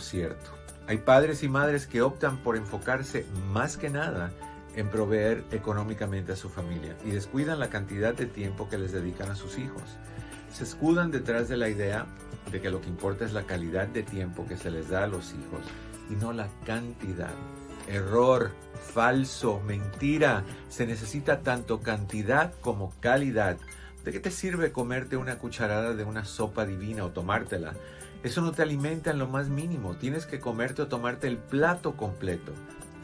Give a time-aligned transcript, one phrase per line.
[0.00, 0.50] cierto.
[0.86, 4.30] Hay padres y madres que optan por enfocarse más que nada
[4.76, 9.30] en proveer económicamente a su familia y descuidan la cantidad de tiempo que les dedican
[9.30, 9.82] a sus hijos.
[10.52, 12.06] Se escudan detrás de la idea
[12.52, 15.08] de que lo que importa es la calidad de tiempo que se les da a
[15.08, 15.66] los hijos
[16.08, 17.34] y no la cantidad.
[17.88, 18.52] Error,
[18.94, 20.44] falso, mentira.
[20.68, 23.56] Se necesita tanto cantidad como calidad.
[24.04, 27.74] ¿De qué te sirve comerte una cucharada de una sopa divina o tomártela?
[28.26, 29.94] Eso no te alimenta en lo más mínimo.
[29.94, 32.50] Tienes que comerte o tomarte el plato completo.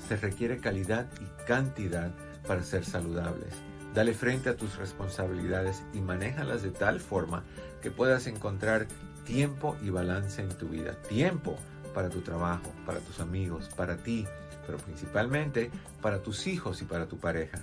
[0.08, 2.10] Se requiere calidad y cantidad
[2.44, 3.54] para ser saludables.
[3.94, 7.44] Dale frente a tus responsabilidades y manéjalas de tal forma
[7.80, 8.88] que puedas encontrar
[9.24, 11.00] tiempo y balance en tu vida.
[11.08, 11.56] Tiempo
[11.94, 14.26] para tu trabajo, para tus amigos, para ti,
[14.66, 17.60] pero principalmente para tus hijos y para tu pareja.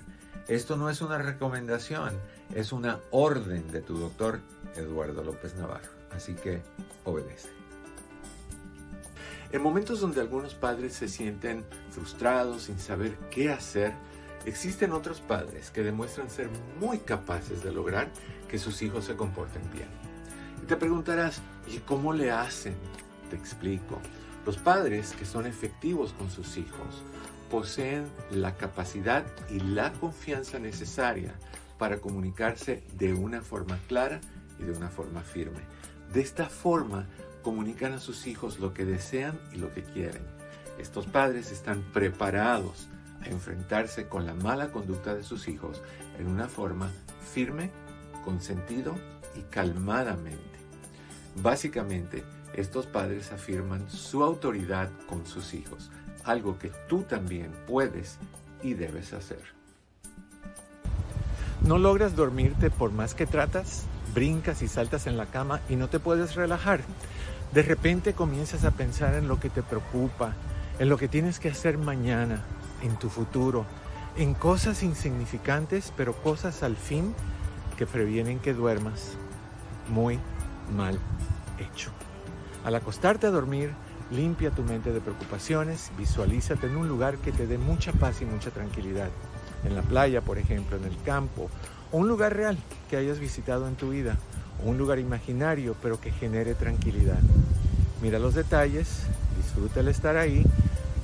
[0.48, 2.14] Esto no es una recomendación,
[2.54, 4.40] es una orden de tu doctor
[4.76, 5.99] Eduardo López Navarro.
[6.12, 6.62] Así que
[7.04, 7.48] obedece.
[9.52, 13.94] En momentos donde algunos padres se sienten frustrados sin saber qué hacer,
[14.46, 16.48] Existen otros padres que demuestran ser
[16.80, 18.08] muy capaces de lograr
[18.48, 19.88] que sus hijos se comporten bien.
[20.62, 22.74] Y te preguntarás, ¿y cómo le hacen?
[23.28, 24.00] Te explico.
[24.46, 27.02] Los padres que son efectivos con sus hijos
[27.50, 31.34] poseen la capacidad y la confianza necesaria
[31.78, 34.20] para comunicarse de una forma clara
[34.58, 35.60] y de una forma firme.
[36.12, 37.06] De esta forma
[37.42, 40.22] comunican a sus hijos lo que desean y lo que quieren.
[40.78, 42.88] Estos padres están preparados
[43.22, 45.82] a enfrentarse con la mala conducta de sus hijos
[46.18, 46.90] en una forma
[47.32, 47.70] firme,
[48.24, 48.96] con sentido
[49.36, 50.40] y calmadamente.
[51.42, 55.90] Básicamente, estos padres afirman su autoridad con sus hijos,
[56.24, 58.18] algo que tú también puedes
[58.62, 59.42] y debes hacer.
[61.62, 63.84] ¿No logras dormirte por más que tratas?
[64.14, 66.80] Brincas y saltas en la cama y no te puedes relajar.
[67.52, 70.34] De repente comienzas a pensar en lo que te preocupa,
[70.78, 72.42] en lo que tienes que hacer mañana,
[72.82, 73.66] en tu futuro,
[74.16, 77.14] en cosas insignificantes, pero cosas al fin
[77.76, 79.12] que previenen que duermas.
[79.88, 80.18] Muy
[80.76, 80.98] mal
[81.58, 81.90] hecho.
[82.64, 83.72] Al acostarte a dormir,
[84.10, 88.24] limpia tu mente de preocupaciones, visualízate en un lugar que te dé mucha paz y
[88.24, 89.08] mucha tranquilidad.
[89.64, 91.50] En la playa, por ejemplo, en el campo,
[91.92, 92.58] un lugar real
[92.88, 94.16] que hayas visitado en tu vida,
[94.64, 97.20] un lugar imaginario pero que genere tranquilidad.
[98.02, 99.04] Mira los detalles,
[99.36, 100.44] disfruta el estar ahí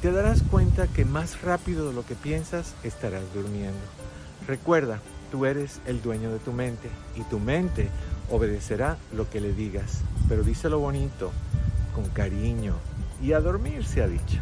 [0.03, 3.79] te darás cuenta que más rápido de lo que piensas estarás durmiendo.
[4.47, 5.01] Recuerda,
[5.33, 7.89] tú eres el dueño de tu mente y tu mente
[8.31, 11.33] obedecerá lo que le digas, pero díselo bonito,
[11.95, 12.75] con cariño
[13.23, 14.41] y a dormir se ha dicho.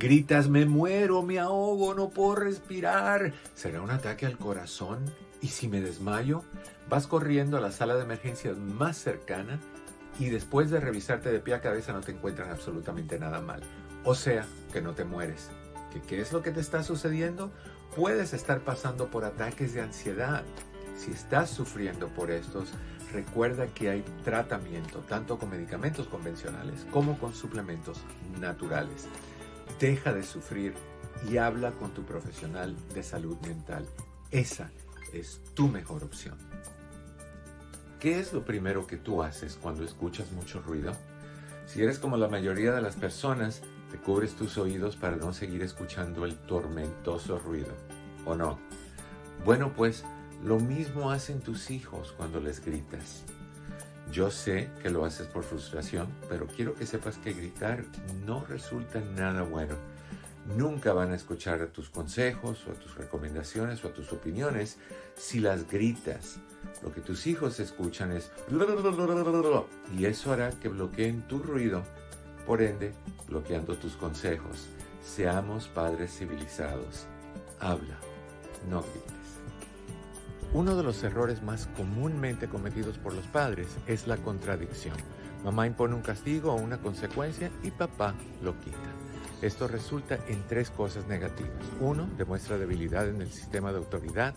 [0.00, 3.34] Gritas, me muero, me ahogo, no puedo respirar.
[3.54, 5.04] ¿Será un ataque al corazón?
[5.42, 6.42] ¿Y si me desmayo?
[6.88, 9.60] Vas corriendo a la sala de emergencias más cercana
[10.18, 13.60] y después de revisarte de pie a cabeza no te encuentran absolutamente nada mal.
[14.02, 15.50] O sea, que no te mueres.
[15.92, 17.50] ¿Que ¿Qué es lo que te está sucediendo?
[17.94, 20.44] Puedes estar pasando por ataques de ansiedad.
[20.96, 22.70] Si estás sufriendo por estos,
[23.12, 27.98] recuerda que hay tratamiento tanto con medicamentos convencionales como con suplementos
[28.40, 29.06] naturales.
[29.80, 30.74] Deja de sufrir
[31.26, 33.86] y habla con tu profesional de salud mental.
[34.30, 34.70] Esa
[35.14, 36.36] es tu mejor opción.
[37.98, 40.92] ¿Qué es lo primero que tú haces cuando escuchas mucho ruido?
[41.66, 45.62] Si eres como la mayoría de las personas, te cubres tus oídos para no seguir
[45.62, 47.72] escuchando el tormentoso ruido,
[48.26, 48.58] ¿o no?
[49.46, 50.04] Bueno, pues
[50.44, 53.24] lo mismo hacen tus hijos cuando les gritas.
[54.10, 57.84] Yo sé que lo haces por frustración, pero quiero que sepas que gritar
[58.26, 59.76] no resulta nada bueno.
[60.56, 64.78] Nunca van a escuchar a tus consejos o a tus recomendaciones o a tus opiniones
[65.16, 66.38] si las gritas.
[66.82, 68.32] Lo que tus hijos escuchan es
[69.96, 71.84] y eso hará que bloqueen tu ruido,
[72.46, 72.92] por ende
[73.28, 74.66] bloqueando tus consejos.
[75.04, 77.06] Seamos padres civilizados.
[77.60, 77.98] Habla,
[78.68, 79.19] no grites.
[80.52, 84.96] Uno de los errores más comúnmente cometidos por los padres es la contradicción.
[85.44, 88.76] Mamá impone un castigo o una consecuencia y papá lo quita.
[89.42, 91.52] Esto resulta en tres cosas negativas.
[91.78, 94.34] Uno, demuestra debilidad en el sistema de autoridad.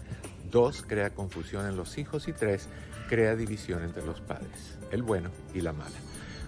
[0.51, 2.27] Dos, crea confusión en los hijos.
[2.27, 2.69] Y tres,
[3.09, 5.97] crea división entre los padres, el bueno y la mala.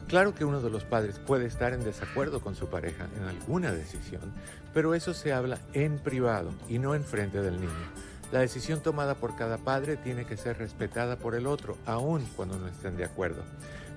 [0.08, 3.72] Claro que uno de los padres puede estar en desacuerdo con su pareja en alguna
[3.72, 4.32] decisión,
[4.76, 8.05] pero eso se habla en privado y no en frente del niño.
[8.32, 12.58] La decisión tomada por cada padre tiene que ser respetada por el otro, aun cuando
[12.58, 13.44] no estén de acuerdo.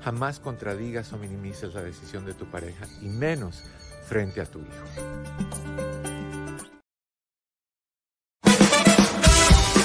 [0.04, 3.64] Jamás contradigas o minimices la decisión de tu pareja y menos
[4.06, 4.68] frente a tu hijo.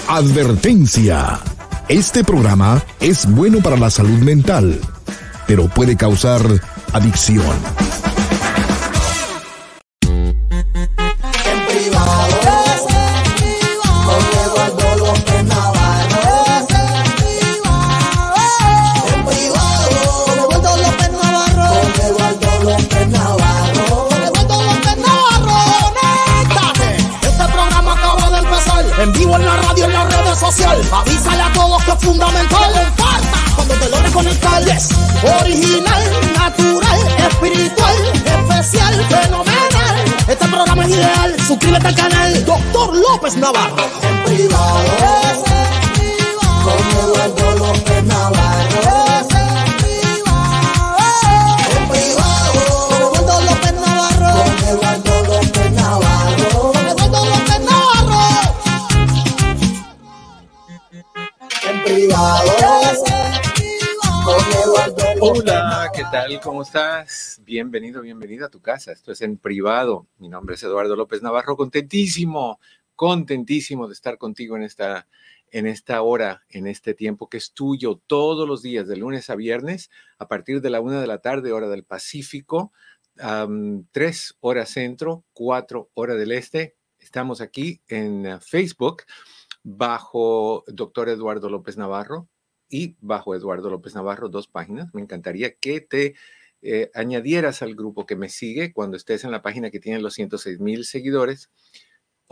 [0.07, 1.39] Advertencia.
[1.89, 4.79] Este programa es bueno para la salud mental
[5.47, 6.41] pero puede causar
[6.93, 7.82] adicción.
[41.91, 44.22] Canal Doctor López Navarro.
[66.13, 66.39] Tal?
[66.41, 67.41] ¿Cómo estás?
[67.43, 68.91] Bienvenido, bienvenida a tu casa.
[68.91, 70.05] Esto es en privado.
[70.19, 71.57] Mi nombre es Eduardo López Navarro.
[71.57, 72.59] Contentísimo,
[72.95, 75.07] contentísimo de estar contigo en esta,
[75.49, 79.35] en esta hora, en este tiempo que es tuyo todos los días, de lunes a
[79.35, 79.89] viernes,
[80.19, 82.71] a partir de la una de la tarde, hora del Pacífico,
[83.91, 86.75] tres horas centro, cuatro horas del este.
[86.99, 89.01] Estamos aquí en Facebook
[89.63, 92.29] bajo doctor Eduardo López Navarro
[92.69, 94.93] y bajo Eduardo López Navarro, dos páginas.
[94.93, 96.15] Me encantaría que te
[96.61, 100.13] eh, añadieras al grupo que me sigue cuando estés en la página que tiene los
[100.13, 101.49] 106 mil seguidores.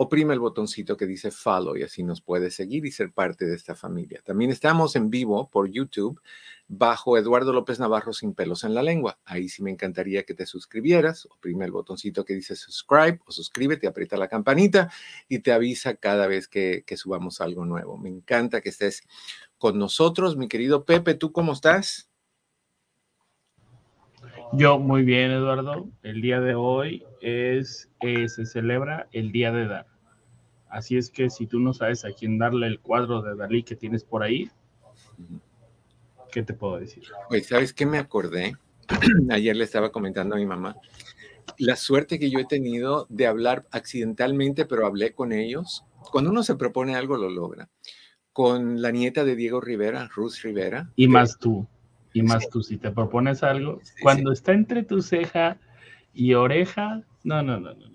[0.02, 3.54] Oprime el botoncito que dice follow y así nos puedes seguir y ser parte de
[3.54, 4.20] esta familia.
[4.24, 6.20] También estamos en vivo por YouTube
[6.66, 9.20] bajo Eduardo López Navarro sin pelos en la lengua.
[9.24, 11.26] Ahí sí me encantaría que te suscribieras.
[11.26, 14.90] Oprime el botoncito que dice subscribe o suscríbete, aprieta la campanita
[15.28, 17.96] y te avisa cada vez que, que subamos algo nuevo.
[17.96, 19.04] Me encanta que estés
[19.56, 20.36] con nosotros.
[20.36, 22.10] Mi querido Pepe, ¿tú cómo estás?
[24.52, 25.88] Yo muy bien, Eduardo.
[26.02, 29.91] El día de hoy es, eh, se celebra el Día de Dar.
[30.72, 33.76] Así es que si tú no sabes a quién darle el cuadro de Dalí que
[33.76, 34.50] tienes por ahí,
[36.32, 37.04] ¿qué te puedo decir?
[37.28, 38.54] Pues, ¿sabes qué me acordé?
[39.30, 40.74] Ayer le estaba comentando a mi mamá.
[41.58, 45.84] La suerte que yo he tenido de hablar accidentalmente, pero hablé con ellos.
[46.10, 47.68] Cuando uno se propone algo, lo logra.
[48.32, 50.90] Con la nieta de Diego Rivera, Ruth Rivera.
[50.96, 51.68] Y más tú.
[52.14, 55.58] Y más tú, si te propones algo, cuando está entre tu ceja
[56.14, 57.91] y oreja, no, no, no, no.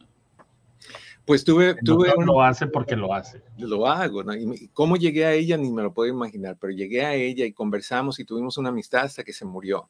[1.28, 1.76] Pues tuve...
[1.84, 3.44] tuve Lo hace porque lo hace.
[3.58, 4.34] Lo hago, ¿no?
[4.34, 7.52] Y cómo llegué a ella ni me lo puedo imaginar, pero llegué a ella y
[7.52, 9.90] conversamos y tuvimos una amistad hasta que se murió.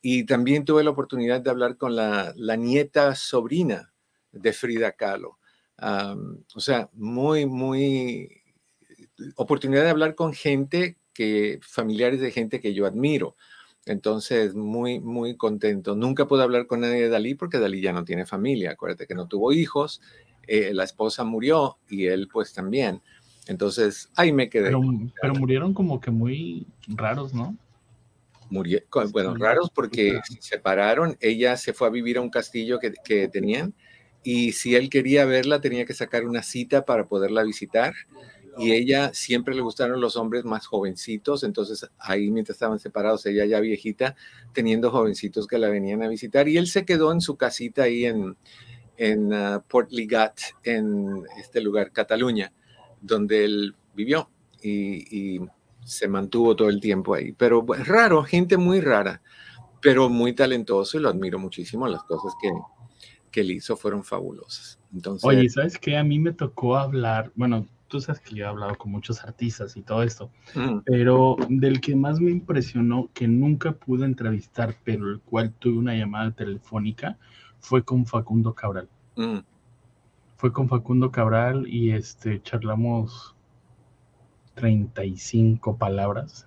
[0.00, 3.92] Y también tuve la oportunidad de hablar con la, la nieta sobrina
[4.30, 5.40] de Frida Kahlo.
[6.54, 8.40] o sea, muy, muy...
[9.34, 13.34] Oportunidad de hablar con gente que, familiares de gente que yo admiro.
[13.84, 15.96] Entonces, muy, muy contento.
[15.96, 18.70] Nunca pude hablar con nadie de Dalí porque Dalí ya no tiene familia.
[18.70, 20.00] Acuérdate que no tuvo hijos,
[20.48, 23.00] eh, la esposa murió y él pues también.
[23.46, 24.72] Entonces, ahí me quedé.
[25.20, 27.56] Pero, murieron como que muy raros, ¿no?
[28.50, 28.80] Murió,
[29.12, 31.16] bueno, raros porque se separaron.
[31.20, 33.74] Ella se fue a vivir a un castillo que, que tenían
[34.22, 37.94] y si él quería verla tenía que sacar una cita para poderla visitar
[38.58, 43.44] y ella siempre le gustaron los hombres más jovencitos, entonces ahí mientras estaban separados, ella
[43.44, 44.16] ya viejita,
[44.52, 48.04] teniendo jovencitos que la venían a visitar, y él se quedó en su casita ahí
[48.04, 48.36] en,
[48.98, 52.52] en uh, Port Ligat, en este lugar, Cataluña,
[53.00, 54.28] donde él vivió
[54.62, 55.40] y,
[55.84, 57.32] se mantuvo todo el tiempo ahí.
[57.32, 59.22] Pero raro, gente muy rara,
[59.80, 61.88] pero muy talentoso y lo admiro muchísimo.
[61.88, 62.50] Las cosas que,
[63.30, 64.78] que él hizo fueron fabulosas.
[64.92, 65.96] Entonces, Oye, ¿sabes qué?
[65.96, 69.76] A mí me tocó hablar, bueno, tú sabes que yo he hablado con muchos artistas
[69.76, 70.80] y todo esto, mm.
[70.84, 75.94] pero del que más me impresionó, que nunca pude entrevistar, pero el cual tuve una
[75.94, 77.18] llamada telefónica,
[77.60, 78.88] fue con Facundo Cabral.
[79.16, 79.38] Mm.
[80.36, 83.34] Fue con Facundo Cabral y este charlamos
[84.54, 86.46] 35 palabras.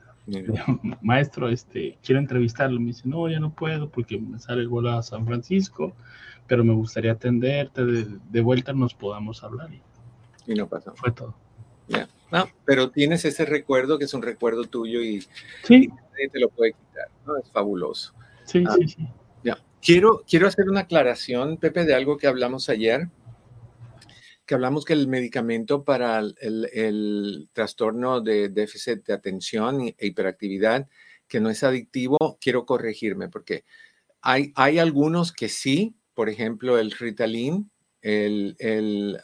[1.02, 2.80] Maestro, este, quiero entrevistarlo.
[2.80, 5.94] Me dice, no, ya no puedo porque me sale el vuelo a San Francisco,
[6.48, 7.86] pero me gustaría atenderte.
[7.86, 9.70] De, de vuelta nos podamos hablar.
[10.48, 10.94] Y no pasó.
[10.96, 11.34] Fue todo.
[11.88, 12.08] Ya.
[12.32, 15.22] No, pero tienes ese recuerdo que es un recuerdo tuyo y,
[15.64, 15.90] sí.
[16.32, 17.38] te lo puede quitar, ¿no?
[17.38, 18.14] Es fabuloso.
[18.46, 19.08] Sí, ah, sí, sí.
[19.82, 23.10] Quiero, quiero hacer una aclaración, Pepe, de algo que hablamos ayer,
[24.46, 30.88] que hablamos que el medicamento para el, el, trastorno de déficit de atención e hiperactividad,
[31.28, 33.64] que no es adictivo, quiero corregirme, porque
[34.22, 37.72] hay, hay algunos que sí, por ejemplo, el Ritalin,
[38.02, 39.20] el, el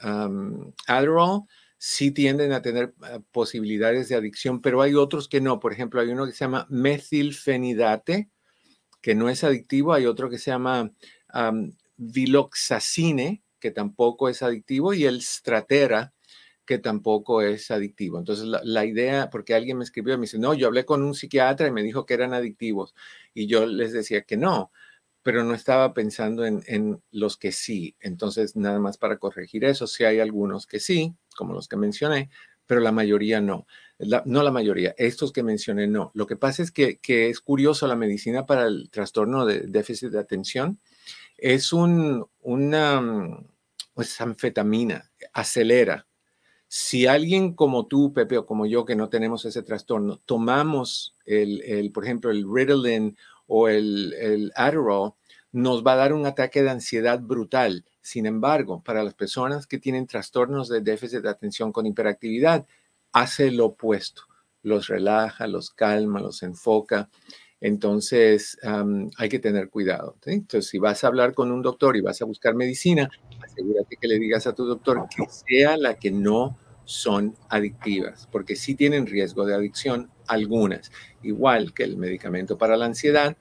[0.88, 1.44] Adderall
[1.78, 5.60] sí tienden a tener ah, posibilidades de adicción, pero hay otros que no.
[5.60, 8.30] Por ejemplo, hay uno que se llama metilfenidate,
[9.02, 9.94] que no es adictivo.
[9.94, 10.92] Hay otro que se llama
[11.98, 16.14] viloxacine, que tampoco es adictivo, y el stratera,
[16.68, 18.20] que tampoco es adictivo.
[18.20, 21.16] Entonces, la, idea, porque alguien me escribió y me dice, no, yo hablé con un
[21.16, 22.94] psiquiatra y me dijo que eran adictivos.
[23.34, 24.72] Y yo les decía que no,
[25.24, 27.96] pero no estaba pensando en, los que sí.
[28.02, 32.30] Entonces, nada más para corregir eso, sí hay algunos que sí, como los que mencioné,
[32.66, 33.66] pero la mayoría no.
[34.00, 36.12] No la mayoría, estos que mencioné no.
[36.14, 40.10] Lo que pasa es que, que es curioso la medicina para el trastorno de déficit
[40.10, 40.80] de atención
[41.38, 43.48] es un, una mm,
[43.94, 46.08] pues, anfetamina, acelera.
[46.68, 51.62] Si alguien como tú, Pepe, o como yo, que no tenemos ese trastorno, tomamos el,
[51.64, 55.14] el por ejemplo, el Ritalin o el, el Adderall,
[55.52, 57.86] nos va a dar un ataque de ansiedad brutal.
[58.02, 62.66] Sin embargo, para las personas que tienen trastornos de déficit de atención con hiperactividad,
[63.20, 64.24] hace lo opuesto.
[64.64, 67.10] Los relaja, los calma, los enfoca.
[67.60, 68.58] Entonces,
[69.18, 70.16] hay que tener cuidado.
[70.26, 73.10] Entonces, si vas a hablar con un doctor y vas a buscar medicina,
[73.44, 78.56] asegúrate que le digas a tu doctor que sea la que no son adictivas, porque
[78.56, 83.36] sí tienen riesgo de adicción algunas, igual que el medicamento para la ansiedad,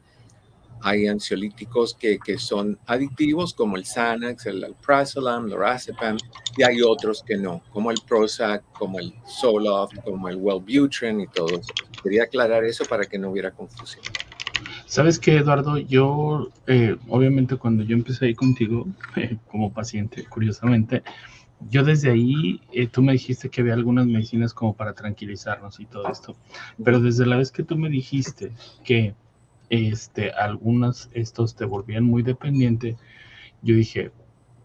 [0.86, 6.16] hay ansiolíticos que, que, son adictivos, como el Xanax, el Alprazolam, Lorazepam,
[6.56, 11.26] y hay otros que no, como el Prozac, como el Zoloft, como el Wellbutrin y
[11.26, 11.66] todos.
[12.04, 14.04] Quería aclarar eso para que no hubiera confusión.
[14.86, 21.02] Sabes que, Eduardo, yo, eh, obviamente, cuando yo empecé ahí contigo, eh, como paciente, curiosamente,
[21.68, 25.86] yo desde ahí, eh, tú me dijiste que había algunas medicinas como para tranquilizarnos y
[25.86, 26.36] todo esto,
[26.84, 28.52] pero desde la vez que tú me dijiste
[28.84, 29.16] que
[29.70, 32.96] este, algunos estos te volvían muy dependiente,
[33.62, 34.10] yo dije,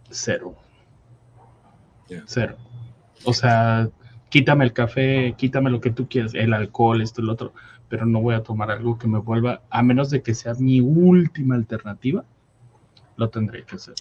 [0.10, 0.56] cero.
[2.26, 2.58] Cero.
[3.24, 3.90] O sea,
[4.30, 7.54] quítame el café, quítame lo que tú quieras, el alcohol, esto, el otro,
[7.88, 10.82] pero no voy a tomar algo que me vuelva, a menos de que sea mi
[10.82, 12.26] última alternativa,
[13.18, 13.96] lo tendré que hacer.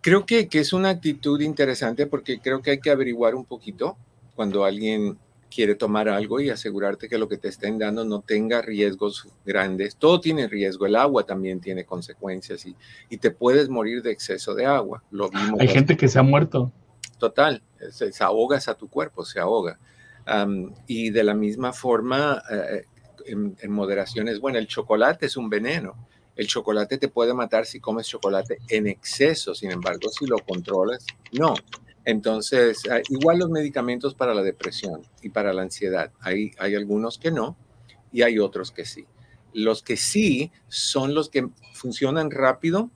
[0.00, 3.96] Creo que, que es una actitud interesante porque creo que hay que averiguar un poquito
[4.34, 5.18] cuando alguien
[5.50, 9.96] quiere tomar algo y asegurarte que lo que te estén dando no tenga riesgos grandes.
[9.96, 12.76] Todo tiene riesgo, el agua también tiene consecuencias y,
[13.08, 15.02] y te puedes morir de exceso de agua.
[15.10, 16.72] Lo Hay gente que se ha muerto.
[17.18, 19.78] Total, se, ahogas a tu cuerpo, se ahoga.
[20.86, 22.84] y de la misma forma, eh,
[23.26, 25.94] en, en, moderación es bueno, el chocolate es un veneno.
[26.34, 31.06] El chocolate te puede matar si comes chocolate en exceso, sin embargo, si lo controlas,
[31.32, 31.54] no.
[32.06, 37.18] Entonces, ah, igual los medicamentos para la depresión y para la ansiedad, hay, hay algunos
[37.18, 37.56] que no
[38.12, 39.06] y hay otros que sí.
[39.52, 42.90] Los que sí son los que funcionan rápido,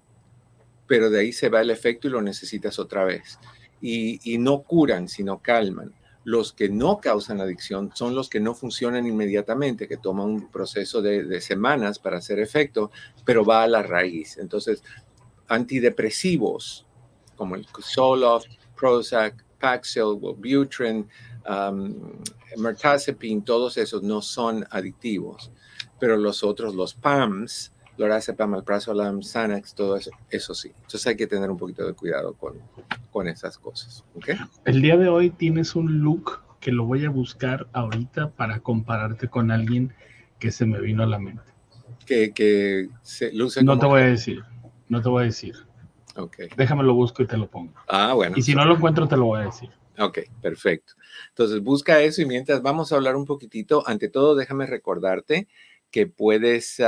[0.86, 3.40] pero de ahí se va el efecto y lo necesitas otra vez.
[3.82, 5.92] Y, no curan, sino calman.
[6.22, 11.02] Los que no causan adicción son los que no funcionan inmediatamente, que toman un proceso
[11.02, 12.92] de, de semanas para hacer efecto,
[13.24, 14.38] pero va a la raíz.
[14.38, 14.84] Entonces,
[15.48, 16.86] antidepresivos
[17.40, 21.06] como el Zoloft, Prozac, Paxil, Wellbutrin,
[21.48, 21.94] um,
[22.56, 25.52] Mirtazapine, todos esos no son adictivos,
[25.98, 30.72] pero los otros, los PAMs, lorazepam, alprazolam, Xanax, todo eso, eso sí.
[30.74, 32.54] Entonces hay que tener un poquito de cuidado con,
[33.12, 34.04] con esas cosas.
[34.14, 34.36] ¿okay?
[34.64, 39.28] El día de hoy tienes un look que lo voy a buscar ahorita para compararte
[39.28, 39.92] con alguien
[40.38, 41.42] que se me vino a la mente.
[42.06, 44.42] Que, que se luce No te voy a decir,
[44.88, 45.69] no te voy a decir.
[46.22, 46.36] Ok.
[46.56, 47.72] Déjame lo busco y te lo pongo.
[47.88, 48.36] Ah, bueno.
[48.36, 49.70] Y si no lo encuentro, te lo voy a decir.
[49.98, 50.94] Ok, perfecto.
[51.28, 55.48] Entonces busca eso y mientras vamos a hablar un poquitito, ante todo déjame recordarte
[55.90, 56.80] que puedes...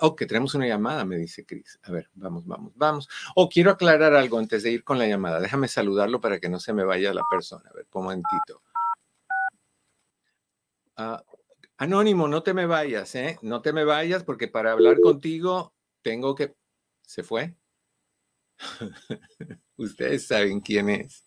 [0.00, 1.78] oh, que tenemos una llamada, me dice Cris.
[1.84, 3.08] A ver, vamos, vamos, vamos.
[3.34, 5.40] Oh, quiero aclarar algo antes de ir con la llamada.
[5.40, 7.68] Déjame saludarlo para que no se me vaya la persona.
[7.70, 8.62] A ver, un momentito.
[10.96, 11.22] Ah,
[11.76, 13.38] anónimo, no te me vayas, ¿eh?
[13.42, 16.54] No te me vayas porque para hablar contigo tengo que...
[17.02, 17.54] ¿Se fue?
[19.76, 21.24] Ustedes saben quién es.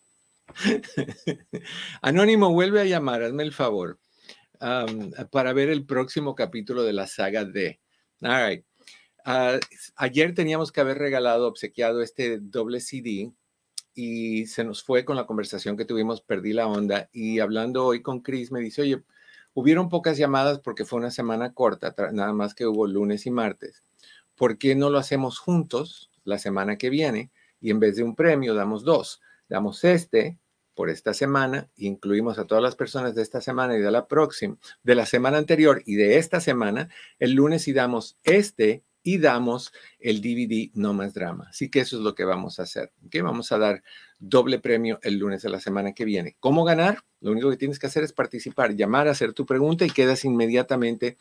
[2.02, 4.00] Anónimo, vuelve a llamar, hazme el favor,
[5.32, 7.80] para ver el próximo capítulo de la saga D.
[8.22, 8.66] All
[9.26, 9.60] ah,
[9.96, 13.32] ayer teníamos que haber regalado, obsequiado este doble CD
[13.94, 17.10] y se nos fue con la conversación que tuvimos, perdí la onda.
[17.12, 19.04] Y hablando hoy con Chris, me dice, oye,
[19.54, 23.84] hubieron pocas llamadas porque fue una semana corta, nada más que hubo lunes y martes.
[24.36, 26.09] ¿Por qué no lo hacemos juntos?
[26.30, 29.22] La semana que viene y en vez de un premio damos dos.
[29.50, 30.38] Damos este
[30.76, 34.58] por esta semana, incluimos a todas las personas de esta semana y de la próxima,
[34.82, 36.88] de la semana anterior y de esta semana,
[37.20, 41.48] el lunes y damos este y damos el DVD No Más Drama.
[41.50, 42.94] Así que eso es lo que vamos a hacer.
[43.06, 43.22] ¿okay?
[43.22, 43.84] Vamos a dar
[44.20, 46.38] doble premio el lunes de la semana que viene.
[46.40, 47.00] ¿Cómo ganar?
[47.20, 51.18] Lo único que tienes que hacer es participar, llamar, hacer tu pregunta y quedas inmediatamente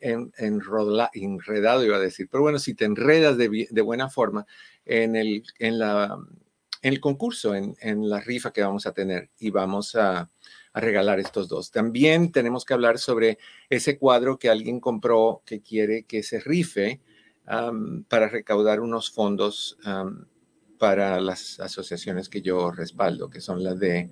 [0.00, 4.46] en, enredado, iba a decir, pero bueno, si te enredas de, de buena forma
[4.84, 6.18] en el, en la,
[6.82, 10.30] en el concurso, en, en, la rifa que vamos a tener y vamos a,
[10.72, 11.70] a, regalar estos dos.
[11.70, 13.38] También tenemos que hablar sobre
[13.68, 17.00] ese cuadro que alguien compró que quiere que se rife
[18.08, 19.76] para recaudar unos fondos
[20.80, 24.08] para las asociaciones que yo respaldo, que son la de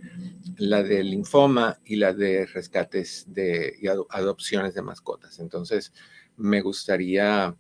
[0.59, 5.39] la de linfoma y la de rescates de y adopciones de mascotas.
[5.39, 5.95] Entonces,
[6.37, 7.57] me gustaría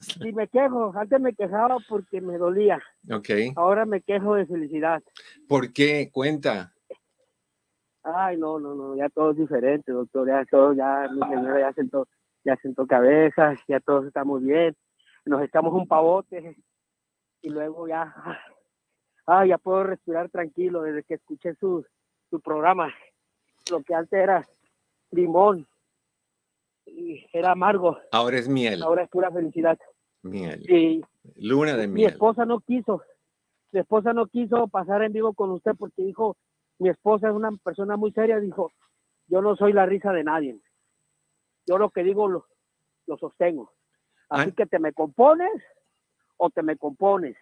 [0.00, 2.80] Si me quejo, antes me quejaba porque me dolía.
[3.10, 3.30] Ok.
[3.56, 5.02] Ahora me quejo de felicidad.
[5.48, 6.10] ¿Por qué?
[6.12, 6.72] Cuenta.
[8.02, 10.28] Ay, no, no, no, ya todo es diferente, doctor.
[10.28, 12.06] Ya todo, ya mi señora ya sentó,
[12.44, 14.76] ya sentó cabezas, ya todos estamos bien.
[15.24, 16.56] Nos echamos un pavote
[17.42, 18.14] y luego ya,
[19.26, 21.84] ay, ya puedo respirar tranquilo desde que escuché su,
[22.30, 22.94] su programa.
[23.70, 24.48] Lo que antes era
[25.10, 25.66] limón,
[27.32, 27.98] era amargo.
[28.12, 28.82] Ahora es miel.
[28.82, 29.78] Ahora es pura felicidad.
[30.22, 30.62] Miel.
[30.70, 31.02] Y
[31.36, 31.94] Luna de miel.
[31.96, 33.02] Mi esposa no quiso.
[33.72, 36.36] Mi esposa no quiso pasar en vivo con usted porque dijo,
[36.78, 38.72] mi esposa es una persona muy seria, dijo,
[39.26, 40.58] yo no soy la risa de nadie.
[41.66, 42.46] Yo lo que digo lo,
[43.06, 43.72] lo sostengo.
[44.30, 45.50] Así que te me compones
[46.36, 47.36] o te me compones.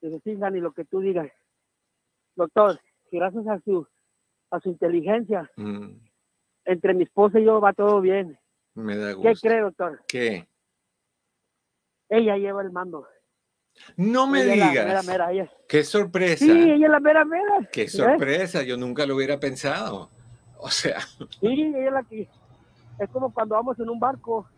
[0.00, 1.30] Dice, sí, Dani, lo que tú digas.
[2.34, 2.80] Doctor,
[3.12, 3.86] gracias a su,
[4.50, 6.03] a su inteligencia, mm
[6.64, 8.38] entre mi esposa y yo va todo bien.
[8.74, 9.28] Me da gusto.
[9.28, 10.02] ¿Qué cree, doctor?
[10.08, 10.48] ¿Qué?
[12.08, 13.06] Ella lleva el mando.
[13.96, 15.06] No me digas.
[15.68, 16.44] Qué sorpresa.
[16.44, 17.68] Sí, ella es la mera mera.
[17.72, 20.10] Qué sorpresa, yo nunca lo hubiera pensado.
[20.58, 21.00] O sea.
[21.40, 22.28] Sí, ella es la que.
[22.98, 24.48] Es como cuando vamos en un barco,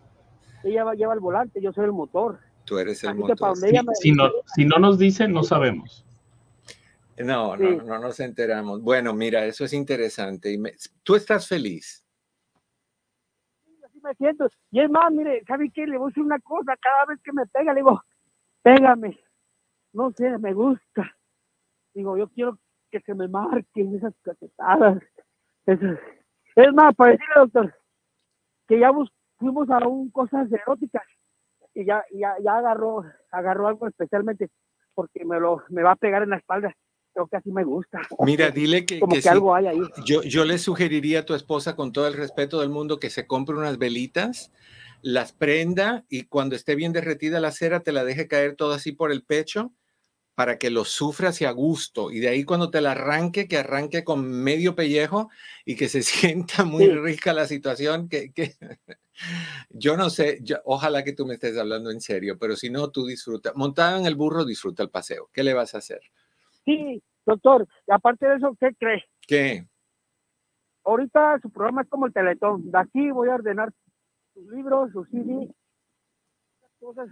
[0.62, 2.38] ella lleva el volante, yo soy el motor.
[2.64, 3.56] Tú eres el motor.
[3.94, 6.04] si, no, si no nos dice, no sabemos.
[7.18, 8.82] No, no, no nos enteramos.
[8.82, 10.52] Bueno, mira, eso es interesante.
[10.52, 10.62] Y
[11.02, 12.04] ¿Tú estás feliz?
[13.64, 14.48] Sí, así me siento.
[14.70, 15.86] Y es más, mire, ¿sabe qué?
[15.86, 16.76] Le voy a decir una cosa.
[16.76, 18.02] Cada vez que me pega, le digo,
[18.62, 19.18] pégame.
[19.92, 21.16] No sé, me gusta.
[21.94, 22.58] Digo, yo quiero
[22.90, 25.02] que se me marquen esas cachetadas.
[25.64, 27.74] Es más, para decirle, doctor,
[28.68, 28.90] que ya
[29.38, 31.04] fuimos a un cosas eróticas
[31.74, 34.50] y ya, ya, ya agarró, agarró algo especialmente
[34.94, 36.74] porque me lo me va a pegar en la espalda
[37.16, 38.02] creo que así me gusta.
[38.20, 39.80] Mira, dile que, Como que, algo hay ahí.
[40.04, 43.26] Yo, yo le sugeriría a tu esposa, con todo el respeto del mundo, que se
[43.26, 44.52] compre unas velitas,
[45.00, 48.92] las prenda y cuando esté bien derretida la cera, te la deje caer todo así
[48.92, 49.72] por el pecho
[50.34, 52.10] para que lo sufras y a gusto.
[52.10, 55.30] Y de ahí cuando te la arranque, que arranque con medio pellejo
[55.64, 58.10] y que se sienta muy rica la situación.
[58.10, 58.56] Que, que
[59.70, 63.06] yo no sé, ojalá que tú me estés hablando en serio, pero si no, tú
[63.06, 63.52] disfruta.
[63.54, 65.30] Montado en el burro, disfruta el paseo.
[65.32, 66.02] ¿Qué le vas a hacer?
[66.66, 69.04] Sí, doctor, y aparte de eso, ¿qué cree?
[69.26, 69.66] ¿Qué?
[70.84, 72.70] Ahorita su programa es como el Teletón.
[72.70, 73.72] De aquí voy a ordenar
[74.34, 75.48] sus libros, sus CD,
[76.78, 77.08] cosas,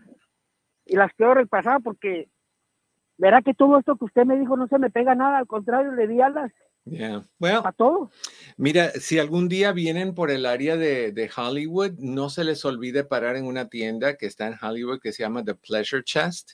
[0.84, 2.28] y las quiero repasar porque
[3.16, 5.92] verá que todo esto que usted me dijo no se me pega nada, al contrario,
[5.92, 6.52] le di alas.
[6.84, 7.24] Yeah.
[7.38, 8.10] Bueno, a todo.
[8.58, 13.04] Mira, si algún día vienen por el área de, de, Hollywood, no se les olvide
[13.04, 16.52] parar en una tienda que está en Hollywood que se llama The Pleasure Chest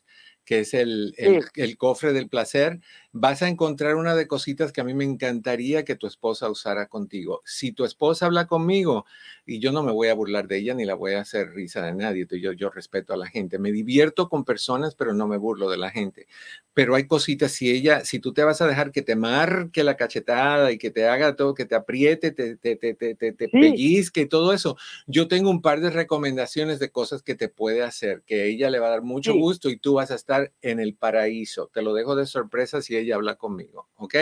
[0.50, 2.80] que es el, el, cofre del placer,
[3.12, 6.88] vas a encontrar una de cositas que a mí me encantaría que tu esposa usara
[6.88, 7.40] contigo.
[7.44, 9.06] Si tu esposa habla conmigo,
[9.46, 11.82] y yo no me voy a burlar de ella ni la voy a hacer risa
[11.82, 15.36] de nadie, yo, yo respeto a la gente, me divierto con personas, pero no me
[15.36, 16.26] burlo de la gente.
[16.74, 19.96] Pero hay cositas, si ella, si tú te vas a dejar que te marque la
[19.96, 24.22] cachetada y que te haga todo, que te apriete, te, te, te, te, te pellizque
[24.22, 28.22] y todo eso, yo tengo un par de recomendaciones de cosas que te puede hacer,
[28.26, 30.94] que ella le va a dar mucho gusto y tú vas a estar en el
[30.94, 31.70] paraíso.
[31.72, 34.14] Te lo dejo de sorpresa si ella habla conmigo, ¿ok?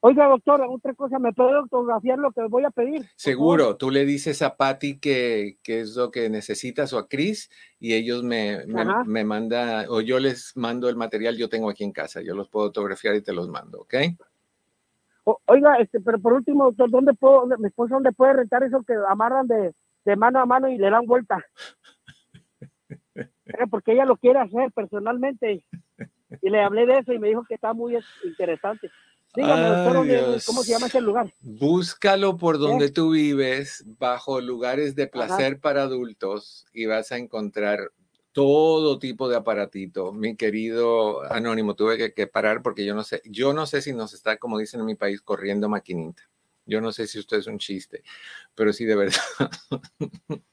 [0.00, 3.04] Oiga, doctor, otra cosa, ¿me puede autografiar lo que voy a pedir?
[3.16, 7.50] Seguro, tú le dices a Patty que, que, es lo que necesitas o a Chris
[7.80, 11.82] y ellos me, me, me mandan, o yo les mando el material, yo tengo aquí
[11.82, 13.94] en casa, yo los puedo autografiar y te los mando, ¿ok?
[15.46, 18.94] oiga, este, pero por último, doctor, ¿dónde puedo, mi esposa, dónde puede rentar eso que
[19.08, 21.44] amarran de, de mano a mano y le dan vuelta?
[23.18, 25.64] Eh, porque ella lo quiere hacer personalmente
[26.42, 28.90] y le hablé de eso y me dijo que está muy interesante.
[29.34, 31.32] Dígame, ¿cómo se llama ese lugar?
[31.40, 37.92] Búscalo por donde tú vives, bajo lugares de placer para adultos, y vas a encontrar
[38.32, 40.12] todo tipo de aparatito.
[40.12, 44.14] Mi querido Anónimo, tuve que, parar porque yo no sé, yo no sé si nos
[44.14, 46.22] está, como dicen en mi país, corriendo maquinita.
[46.64, 48.02] Yo no sé si usted es un chiste,
[48.54, 49.22] pero sí de verdad.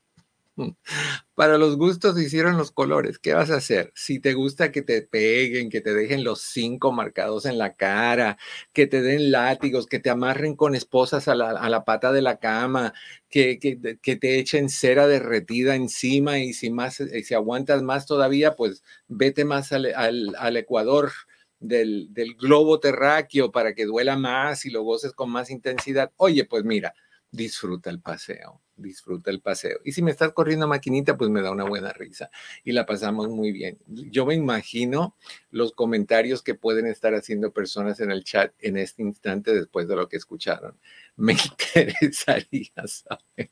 [1.36, 3.20] Para los gustos hicieron los colores.
[3.20, 3.92] ¿Qué vas a hacer?
[3.96, 8.38] Si te gusta que te peguen, que te dejen los cinco marcados en la cara,
[8.74, 12.94] que te den látigos, que te amarren con esposas a la, pata de la cama,
[13.30, 18.56] que, que, te echen cera derretida encima y si, más, eh, si aguantas más todavía,
[18.56, 21.12] pues vete más al, al, ecuador.
[21.58, 26.12] Del, del globo terráqueo para que duela más y lo goces con más intensidad.
[26.18, 26.94] Oye, pues mira,
[27.32, 29.80] disfruta el paseo disfruta el paseo.
[29.84, 32.30] Y si me estás corriendo maquinita, pues me da una buena risa
[32.64, 33.78] y la pasamos muy bien.
[33.88, 35.16] Yo me imagino
[35.52, 39.96] los comentarios que pueden estar haciendo personas en el chat en este instante después de
[39.96, 40.78] lo que escucharon.
[41.16, 43.52] Me interesaría saber.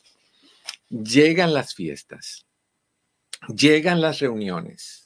[0.88, 2.46] llegan las fiestas,
[3.54, 5.03] llegan las reuniones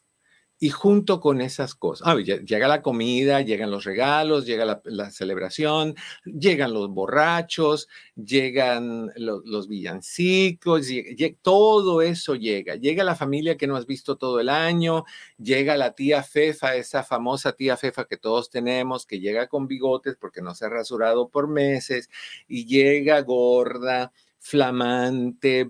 [0.60, 5.94] y junto con esas cosas, ah, llega la comida, llegan los regalos, llega la, celebración,
[6.24, 10.88] llegan los borrachos, llegan los, villancicos,
[11.42, 12.74] todo eso llega.
[12.74, 15.04] Llega la familia que no has visto todo el año,
[15.38, 20.16] llega la tía Fefa, esa famosa tía Fefa que todos tenemos, que llega con bigotes
[20.16, 22.10] porque no se ha rasurado por meses
[22.48, 25.68] y llega gorda flamante,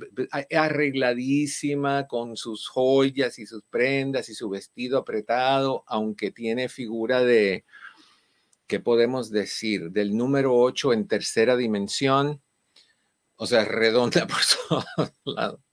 [0.54, 7.64] arregladísima, con sus joyas y sus prendas y su vestido apretado, aunque tiene figura de,
[8.66, 9.90] ¿qué podemos decir?
[9.90, 12.42] Del número 8 en tercera dimensión,
[13.36, 15.67] o sea, redonda por todos lados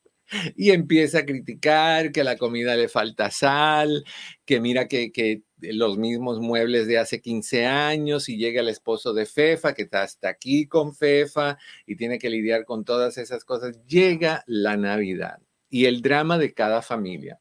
[0.55, 4.03] y empieza a criticar que la comida le falta sal,
[4.45, 9.13] que mira que, que, los mismos muebles de hace 15 años y llega el esposo
[9.13, 11.57] de Fefa que está hasta aquí con Fefa
[11.87, 13.79] y tiene que lidiar con todas esas cosas.
[13.87, 17.39] Llega la Navidad y el drama de cada familia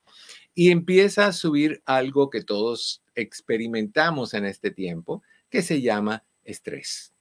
[0.54, 7.14] y empieza a subir algo que todos experimentamos en este tiempo que se llama estrés.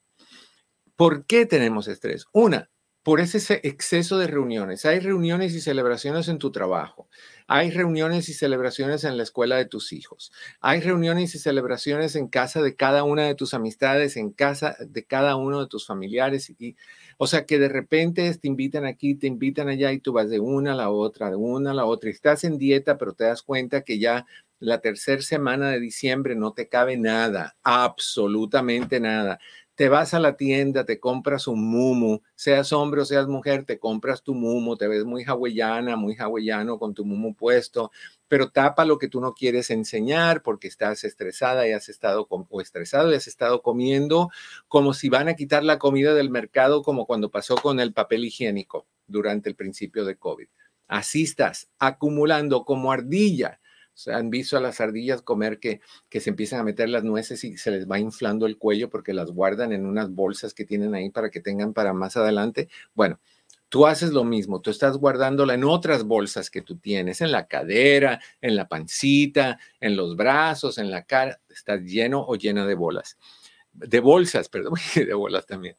[0.96, 2.26] ¿Por qué tenemos estrés?
[2.32, 2.70] Una,
[3.04, 4.86] por ese exceso de reuniones.
[4.86, 7.10] Hay reuniones y celebraciones en tu trabajo.
[7.48, 10.32] Hay reuniones y celebraciones en la escuela de tus hijos.
[10.62, 15.04] Hay reuniones y celebraciones en casa de cada una de tus amistades, en casa de
[15.04, 16.50] cada uno de tus familiares.
[16.58, 16.78] Y,
[17.18, 20.40] o sea, que de repente te invitan aquí, te invitan allá y tú vas de
[20.40, 22.10] una a la otra, de una a la otra.
[22.10, 24.26] Estás en dieta, pero te das cuenta que ya
[24.60, 29.40] la tercera semana de diciembre no te cabe nada, absolutamente nada
[29.76, 33.80] te vas a la tienda, te compras un mumu, seas hombre o seas mujer, te
[33.80, 37.92] compras tu mumu, te ves muy hawaiana, muy hawaiano con tu mumu puesto,
[38.28, 42.62] pero tapa lo que tú no quieres enseñar porque estás estresada y has estado o
[42.62, 44.30] estresado y has estado comiendo
[44.68, 48.26] como si van a quitar la comida del mercado como cuando pasó con el papel
[48.26, 50.48] higiénico durante el principio de COVID.
[50.88, 53.60] Así estás acumulando como ardilla
[54.08, 57.58] han visto a las ardillas comer que, que se empiezan a meter las nueces y
[57.58, 61.10] se les va inflando el cuello porque las guardan en unas bolsas que tienen ahí
[61.10, 62.70] para que tengan para más adelante.
[62.94, 63.20] Bueno,
[63.74, 67.48] tú haces lo mismo, tú estás guardándola en otras bolsas que tú tienes, en la
[67.48, 72.76] cadera, en la pancita, en los brazos, en la cara, estás lleno o llena de
[72.76, 73.18] bolas,
[73.72, 75.76] de bolsas, perdón, de bolas también.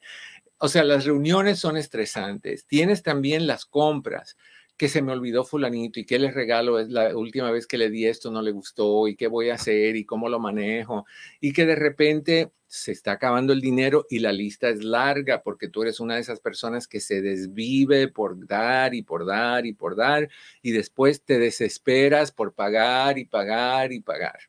[0.57, 4.35] O sea, las reuniones son estresantes, tienes también las compras
[4.77, 7.89] que se me olvidó fulanito y qué les regalo, es la última vez que le
[7.89, 11.05] di esto no le gustó y qué voy a hacer y cómo lo manejo
[11.39, 15.69] y que de repente se está acabando el dinero y la lista es larga porque
[15.69, 19.73] tú eres una de esas personas que se desvive por dar y por dar y
[19.73, 20.29] por dar
[20.61, 24.39] y después te desesperas por pagar y pagar y pagar.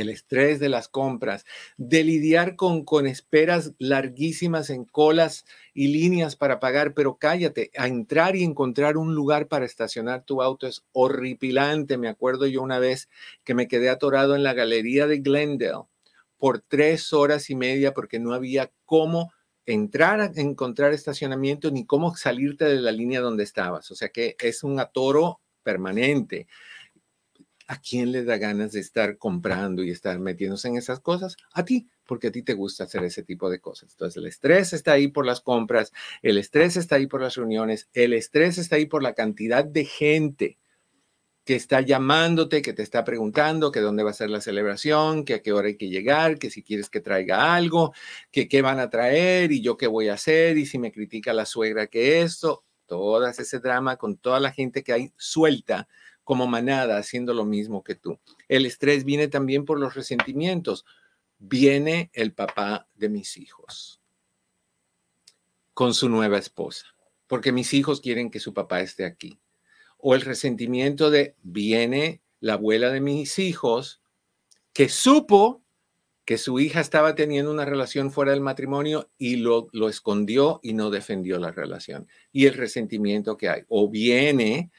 [0.00, 1.44] El estrés de las compras,
[1.76, 7.86] de lidiar con, con esperas larguísimas en colas y líneas para pagar, pero cállate, a
[7.86, 11.98] entrar y encontrar un lugar para estacionar tu auto es horripilante.
[11.98, 13.08] Me acuerdo yo una vez
[13.44, 15.84] que me quedé atorado en la galería de Glendale
[16.38, 19.32] por tres horas y media porque no había cómo
[19.66, 23.90] entrar a encontrar estacionamiento ni cómo salirte de la línea donde estabas.
[23.90, 26.46] O sea que es un atoro permanente.
[27.70, 31.36] ¿A quién le da ganas de estar comprando y estar metiéndose en esas cosas?
[31.52, 33.92] A ti, porque a ti te gusta hacer ese tipo de cosas.
[33.92, 37.88] Entonces, el estrés está ahí por las compras, el estrés está ahí por las reuniones,
[37.92, 40.58] el estrés está ahí por la cantidad de gente
[41.44, 45.34] que está llamándote, que te está preguntando que dónde va a ser la celebración, que
[45.34, 47.94] a qué hora hay que llegar, que si quieres que traiga algo,
[48.32, 51.32] que qué van a traer y yo qué voy a hacer y si me critica
[51.32, 55.86] la suegra que esto, todas ese drama con toda la gente que hay suelta
[56.30, 58.20] como manada haciendo lo mismo que tú.
[58.46, 60.86] El estrés viene también por los resentimientos.
[61.40, 64.00] Viene el papá de mis hijos
[65.74, 66.86] con su nueva esposa,
[67.26, 69.40] porque mis hijos quieren que su papá esté aquí.
[69.98, 74.00] O el resentimiento de viene la abuela de mis hijos
[74.72, 75.64] que supo
[76.24, 80.74] que su hija estaba teniendo una relación fuera del matrimonio y lo, lo escondió y
[80.74, 82.06] no defendió la relación.
[82.30, 83.62] Y el resentimiento que hay.
[83.66, 84.70] O viene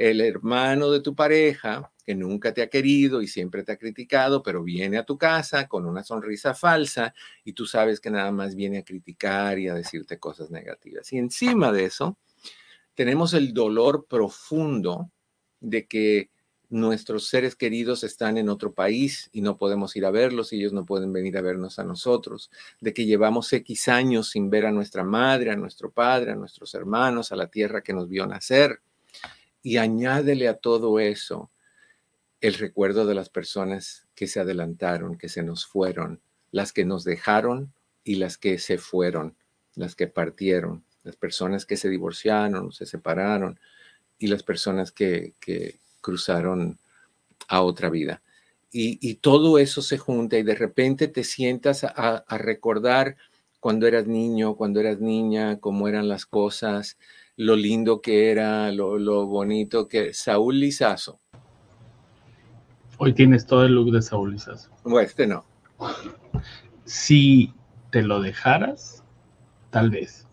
[0.00, 4.42] el hermano de tu pareja que nunca te ha querido y siempre te ha criticado,
[4.42, 7.12] pero viene a tu casa con una sonrisa falsa
[7.44, 11.12] y tú sabes que nada más viene a criticar y a decirte cosas negativas.
[11.12, 12.16] Y encima de eso,
[12.94, 15.10] tenemos el dolor profundo
[15.60, 16.30] de que
[16.70, 20.72] nuestros seres queridos están en otro país y no podemos ir a verlos y ellos
[20.72, 24.72] no pueden venir a vernos a nosotros, de que llevamos X años sin ver a
[24.72, 28.80] nuestra madre, a nuestro padre, a nuestros hermanos, a la tierra que nos vio nacer
[29.62, 31.50] y añádele a todo eso
[32.40, 36.20] el recuerdo de las personas que se adelantaron, que se nos fueron,
[36.50, 39.36] las que nos dejaron y las que se fueron,
[39.74, 43.60] las que partieron, las personas que se divorciaron, se separaron
[44.18, 45.34] y las personas que,
[46.00, 46.78] cruzaron
[47.48, 48.22] a otra vida.
[48.72, 53.16] Y, todo eso se junta y de repente te sientas a, a recordar
[53.58, 56.96] cuando eras niño, cuando eras niña, cómo eran las cosas,
[57.40, 61.20] lo lindo que era, lo, bonito que Saúl Lizazo.
[62.98, 64.70] Hoy tienes todo el look de Saúl Lizazo.
[64.84, 65.46] Bueno, este no.
[66.84, 67.54] Si
[67.88, 69.02] te lo dejaras,
[69.70, 70.28] tal vez.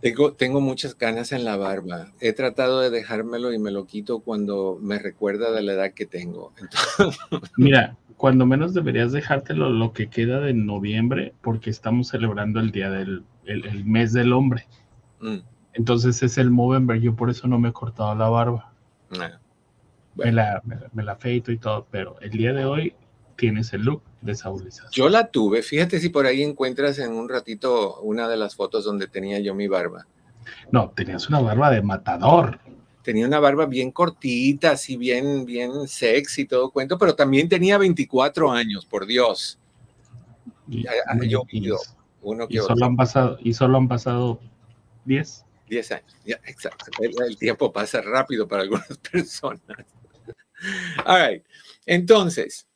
[0.00, 2.14] Tengo, tengo muchas canas en la barba.
[2.20, 6.06] He tratado de dejármelo y me lo quito cuando me recuerda de la edad que
[6.06, 6.54] tengo.
[7.58, 12.88] Mira, cuando menos deberías dejártelo lo que queda de noviembre, porque estamos celebrando el día
[12.88, 14.66] del el, mes del hombre.
[15.20, 15.40] Mm.
[15.76, 18.72] Entonces es el Movember, yo por eso no me he cortado la barba.
[19.18, 19.38] Ah,
[20.14, 20.62] me, la,
[20.92, 22.94] me, la, afeito y todo, pero el día de hoy
[23.36, 27.28] tienes el look de Saúl Yo la tuve, fíjate si por ahí encuentras en un
[27.28, 30.06] ratito una de las fotos donde tenía yo mi barba.
[30.70, 32.58] No, tenías una barba de matador.
[33.02, 38.50] Tenía una barba bien cortita, así bien, bien sexy, todo cuento, pero también tenía 24
[38.50, 39.58] años, por Dios.
[40.68, 40.86] Y,
[42.22, 44.40] uno que solo han pasado, y solo han pasado
[45.04, 45.45] 10.
[45.68, 46.86] 10 años, ya, exacto.
[47.00, 49.86] El, tiempo pasa rápido para algunas personas.
[51.04, 51.44] All right.
[51.84, 52.66] Entonces,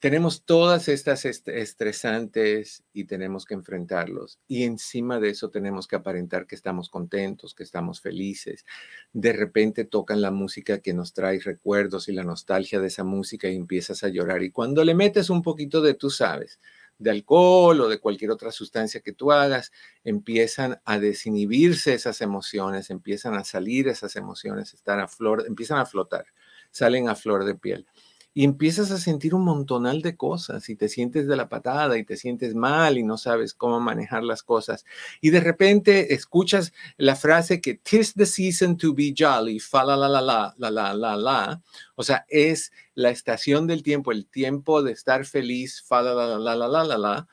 [0.00, 4.38] tenemos todas estas estresantes y tenemos que enfrentarlos.
[4.48, 8.64] Y encima de eso tenemos que aparentar que estamos contentos, que estamos felices.
[9.12, 13.50] De repente tocan la música que nos trae recuerdos y la nostalgia de esa música
[13.50, 14.42] y empiezas a llorar.
[14.42, 16.60] Y cuando le metes un poquito de tú sabes,
[17.00, 19.72] de alcohol o de cualquier otra sustancia que tú hagas,
[20.04, 25.86] empiezan a desinhibirse esas emociones, empiezan a salir esas emociones, están a flor, empiezan a
[25.86, 26.26] flotar,
[26.70, 27.86] salen a flor de piel
[28.32, 32.04] y empiezas a sentir un montonal de cosas y te sientes de la patada y
[32.04, 34.84] te sientes mal y no sabes cómo manejar las cosas.
[35.20, 39.96] Y de repente escuchas la frase que tis the season to be jolly, fa la
[39.96, 41.62] la la la la la la la.
[41.96, 46.38] O sea, es la estación del tiempo, el tiempo de estar feliz, fa la la
[46.38, 47.28] la la la la la.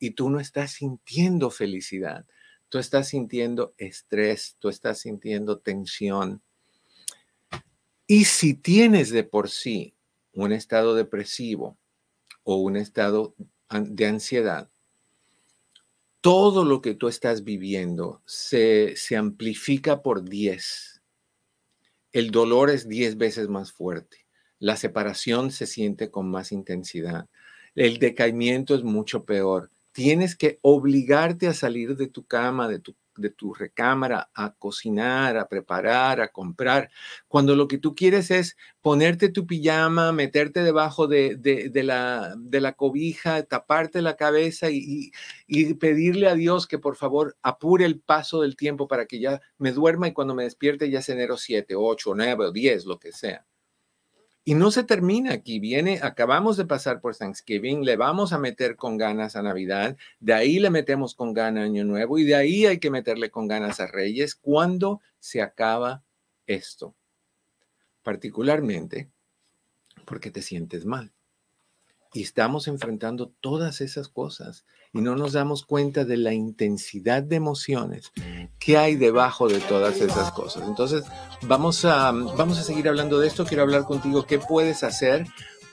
[0.00, 2.26] Y tú no estás sintiendo felicidad.
[2.68, 6.42] Tú estás sintiendo estrés, tú estás sintiendo tensión.
[8.08, 9.95] Y si tienes de por sí
[10.36, 11.76] un estado depresivo
[12.44, 13.34] o un estado
[13.70, 14.70] de ansiedad,
[16.20, 21.00] todo lo que tú estás viviendo se, amplifica por 10.
[22.12, 24.26] El dolor es 10 veces más fuerte.
[24.58, 27.28] La separación se siente con más intensidad.
[27.74, 29.70] El decaimiento es mucho peor.
[29.92, 35.36] Tienes que obligarte a salir de tu cama, de tu de tu recámara a cocinar,
[35.36, 36.90] a preparar, a comprar,
[37.28, 41.38] cuando lo que tú quieres es ponerte tu pijama, meterte debajo de,
[41.74, 45.12] la, de la, cobija, taparte la cabeza y,
[45.46, 49.40] y, pedirle a Dios que por favor apure el paso del tiempo para que ya
[49.58, 52.98] me duerma y cuando me despierte ya es enero 7, 8, 9 o 10, lo
[52.98, 53.44] que sea.
[54.48, 58.76] Y no se termina aquí, viene, acabamos de pasar por Thanksgiving, le vamos a meter
[58.76, 62.36] con ganas a Navidad, de ahí le metemos con ganas a Año Nuevo y de
[62.36, 64.36] ahí hay que meterle con ganas a Reyes.
[64.36, 66.04] ¿Cuándo se acaba
[66.46, 66.94] esto?
[68.04, 69.10] Particularmente
[70.04, 71.12] porque te sientes mal.
[72.14, 77.36] Y estamos enfrentando todas esas cosas y no nos damos cuenta de la intensidad de
[77.36, 78.12] emociones
[78.58, 80.66] que hay debajo de todas esas cosas.
[80.66, 81.04] Entonces,
[81.42, 83.44] vamos a, vamos a seguir hablando de esto.
[83.44, 85.26] Quiero hablar contigo qué puedes hacer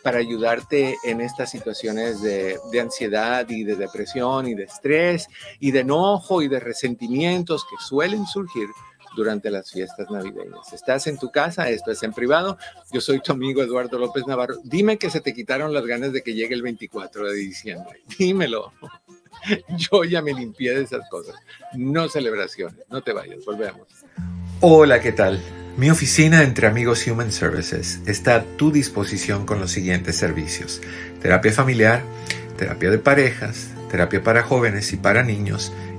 [0.04, 5.28] para ayudarte en estas situaciones de, de, ansiedad y de depresión y de estrés
[5.62, 8.67] y de enojo y de resentimientos que suelen surgir
[9.15, 10.73] durante las fiestas navideñas.
[10.73, 12.58] Estás en tu casa, esto es en privado.
[12.91, 14.56] Yo soy tu amigo Eduardo López Navarro.
[14.63, 18.02] Dime que se te quitaron las ganas de que llegue el 24 de diciembre.
[18.17, 18.73] Dímelo.
[19.78, 21.36] Yo ya me limpié de esas cosas.
[21.73, 22.86] No celebraciones.
[22.89, 23.43] No te vayas.
[23.45, 23.88] Volvemos.
[24.62, 25.41] Hola, ¿qué tal?
[25.76, 30.82] Mi oficina entre amigos Human Services está a tu disposición con los siguientes servicios.
[31.19, 32.04] Terapia familiar,
[32.58, 35.73] terapia de parejas, terapia para jóvenes y para niños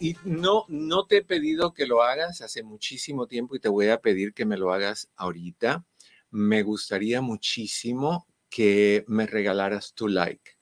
[0.00, 3.88] Y no, no te he pedido que lo hagas hace muchísimo tiempo y te voy
[3.88, 5.84] a pedir que me lo hagas ahorita.
[6.30, 10.52] Me gustaría muchísimo que me regalaras tu like.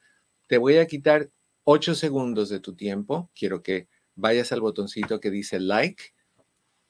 [0.47, 1.31] Te voy a quitar
[1.65, 3.31] ocho segundos de tu tiempo.
[3.35, 6.15] Quiero que vayas al botoncito que dice like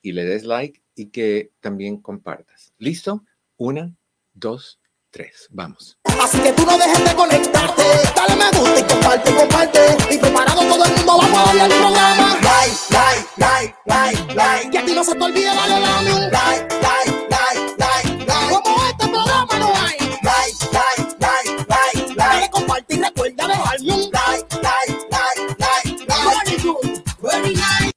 [0.00, 2.72] y le des like y que también compartas.
[2.78, 3.24] ¿Listo?
[3.56, 3.96] Una,
[4.35, 4.80] dos,
[5.11, 5.48] tres.
[5.50, 5.95] Vamos.
[6.20, 7.83] Así que tú no dejes de conectarte.
[8.14, 9.96] Dale me gusta y comparte, comparte.
[10.11, 12.38] Y preparado todo el mundo, vamos a darle al programa.
[12.42, 14.70] Like, like, like, like, like.
[14.70, 18.62] Que a ti no se te olvide darle dame un like, like, like, like, like.
[18.62, 19.98] Como este programa no hay.
[20.22, 22.14] Like, like, like, like, like.
[22.14, 26.46] Dale comparte y recuerda dejarme un like, like, like, like, like.
[26.46, 27.92] Very good, very nice.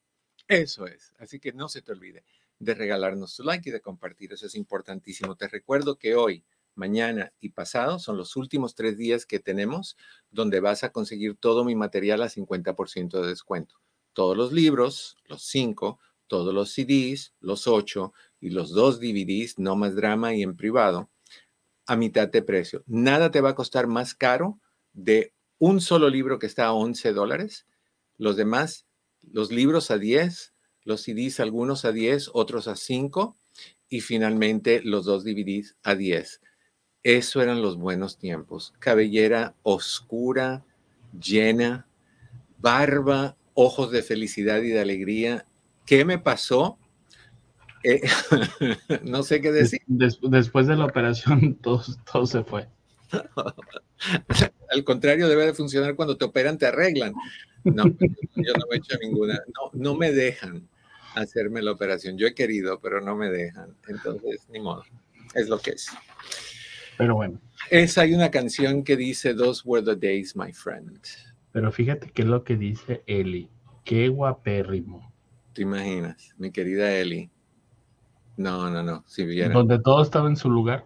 [0.47, 1.13] Eso es.
[1.19, 2.23] Así que no se te olvide
[2.59, 4.33] de regalarnos tu like y de compartir.
[4.33, 5.35] Eso es importantísimo.
[5.35, 6.43] Te recuerdo que hoy
[6.79, 9.97] mañana y pasado son los últimos tres días que tenemos
[10.31, 13.75] donde vas a conseguir todo mi material a 50% de descuento.
[14.13, 19.75] Todos los libros, los cinco, todos los CDs, los ocho y los dos DVDs, no
[19.75, 21.09] más drama y en privado,
[21.85, 22.83] a mitad de precio.
[22.87, 24.59] Nada te va a costar más caro
[24.93, 27.67] de un solo libro que está a 11 dólares.
[28.17, 28.85] Los demás,
[29.21, 30.53] los libros a 10,
[30.83, 33.37] los CDs algunos a 10, otros a 5
[33.89, 36.41] y finalmente los dos DVDs a 10.
[37.03, 38.73] Eso eran los buenos tiempos.
[38.79, 40.63] Cabellera oscura,
[41.19, 41.87] llena,
[42.59, 45.45] barba, ojos de felicidad y de alegría.
[45.85, 46.77] ¿Qué me pasó?
[47.83, 48.01] Eh,
[49.03, 49.81] no sé qué decir.
[49.87, 52.67] después de la operación, todo, todo se fue.
[54.69, 57.13] Al contrario, debe de funcionar cuando te operan, te arreglan.
[57.63, 59.41] No, yo no he hecho ninguna.
[59.47, 60.67] No, no me dejan
[61.15, 62.17] hacerme la operación.
[62.17, 63.75] Yo he querido, pero no me dejan.
[63.87, 64.83] Entonces, ni modo.
[65.33, 65.87] Es lo que es.
[66.99, 67.39] Pero bueno.
[67.71, 70.99] Es, hay una canción que dice, Those were the days, my friend.
[71.53, 73.49] Pero fíjate qué es lo que dice Eli.
[73.85, 75.09] Qué guapérrimo.
[75.53, 77.29] ¿Te imaginas, mi querida Eli?
[78.35, 79.05] No, no, no.
[79.07, 80.83] Si Donde todo estaba en su lugar.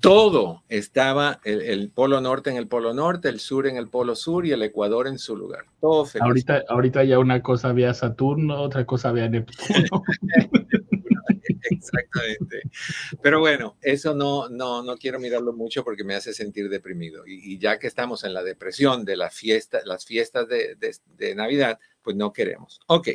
[0.00, 4.44] Todo estaba, el, polo norte en el polo norte, el sur en el polo sur
[4.46, 5.66] y el ecuador en su lugar.
[5.80, 6.24] Todo feliz.
[6.24, 10.02] Ahorita, ahorita ya una cosa había Saturno, otra cosa había Neptuno.
[11.70, 12.62] Exactamente.
[13.22, 17.24] Pero bueno, eso no, no, no quiero mirarlo mucho porque me hace sentir deprimido.
[17.26, 21.78] Y, ya que estamos en la depresión de la fiesta, las fiestas de, de, Navidad,
[22.02, 22.80] pues no queremos.
[22.86, 23.08] Ok.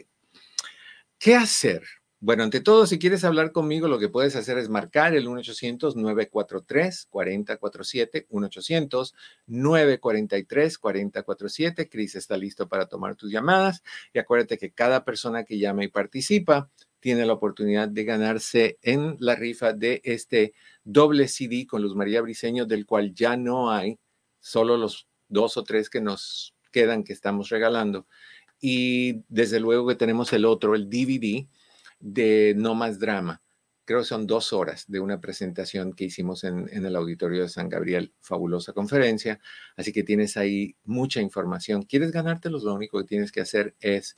[1.17, 1.83] ¿Qué hacer
[2.19, 8.27] Bueno, ante todo, si quieres hablar conmigo, lo que puedes hacer es marcar el 1-800-943-4047,
[9.47, 11.89] 1-800-943-4047.
[11.89, 13.83] Cris está listo para tomar tus llamadas
[14.13, 16.69] y acuérdate que cada persona que llama y participa
[17.05, 22.19] tiene la oportunidad de ganarse en la rifa de este doble CD con Luz María
[22.19, 23.99] Briseño, del cual ya no hay,
[24.39, 28.07] solo los dos o tres que nos quedan que estamos regalando.
[28.59, 31.47] Y desde luego que tenemos el otro, el DVD
[31.99, 33.39] de No Más Drama.
[33.86, 37.69] Creo que son dos horas de una presentación que hicimos en, el auditorio de San
[37.69, 38.13] Gabriel.
[38.19, 39.39] Fabulosa conferencia.
[39.77, 41.83] Así que tienes ahí mucha información.
[41.83, 42.63] ¿Quieres ganártelos?
[42.63, 44.17] Lo único que tienes que hacer es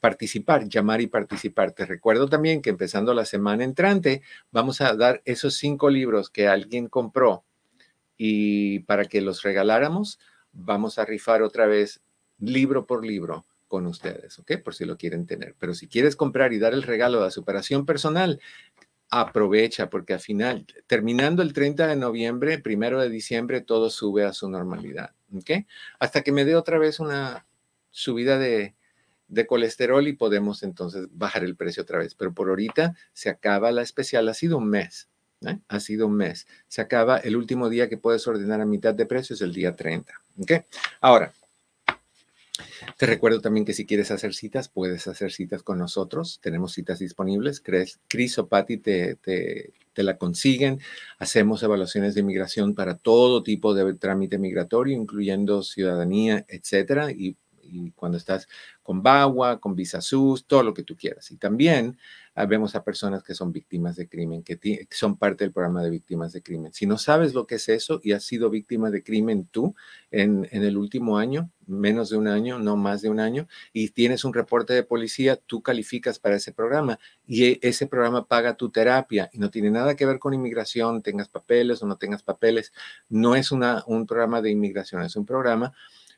[0.00, 1.72] participar, llamar y participar.
[1.72, 6.48] Te recuerdo también que empezando la semana entrante vamos a dar esos cinco libros que
[6.48, 7.44] alguien compró
[8.16, 10.18] y para que los regaláramos,
[10.52, 12.00] vamos a rifar otra vez
[12.38, 14.52] libro por libro con ustedes, ¿ok?
[14.62, 15.54] Por si lo quieren tener.
[15.58, 18.40] Pero si quieres comprar y dar el regalo de superación personal,
[19.10, 24.32] aprovecha porque al final, terminando el 30 de noviembre, primero de diciembre, todo sube a
[24.32, 25.66] su normalidad, ¿ok?
[25.98, 27.46] Hasta que me dé otra vez una
[27.90, 28.74] subida de,
[29.28, 32.14] de colesterol y podemos entonces bajar el precio otra vez.
[32.14, 35.08] Pero por ahorita se acaba la especial, ha sido un mes,
[35.42, 35.58] ¿eh?
[35.68, 36.46] ha sido un mes.
[36.68, 39.74] Se acaba el último día que puedes ordenar a mitad de precio, es el día
[39.74, 40.52] 30, ¿ok?
[41.00, 41.32] Ahora,
[42.96, 46.40] te recuerdo también que si quieres hacer citas, puedes hacer citas con nosotros.
[46.42, 47.62] Tenemos citas disponibles.
[48.08, 50.80] Cris o Patti te, te, te, la consiguen.
[51.18, 57.10] Hacemos evaluaciones de inmigración para todo tipo de trámite migratorio, incluyendo ciudadanía, etcétera.
[57.10, 57.36] Y,
[57.68, 58.48] y cuando estás
[58.82, 61.30] con BAWA, con Visa SUS, todo lo que tú quieras.
[61.30, 61.98] Y también
[62.44, 66.34] vemos a personas que son víctimas de crimen, que, son parte del programa de víctimas
[66.34, 66.74] de crimen.
[66.74, 69.74] Si no sabes lo que es eso y has sido víctima de crimen tú
[70.10, 73.88] en, en, el último año, menos de un año, no más de un año, y
[73.88, 78.54] tienes un reporte de policía, tú calificas para ese programa y e, ese programa paga
[78.54, 82.22] tu terapia y no tiene nada que ver con inmigración, tengas papeles o no tengas
[82.22, 82.72] papeles.
[83.08, 85.72] No es una, un programa de inmigración, es un programa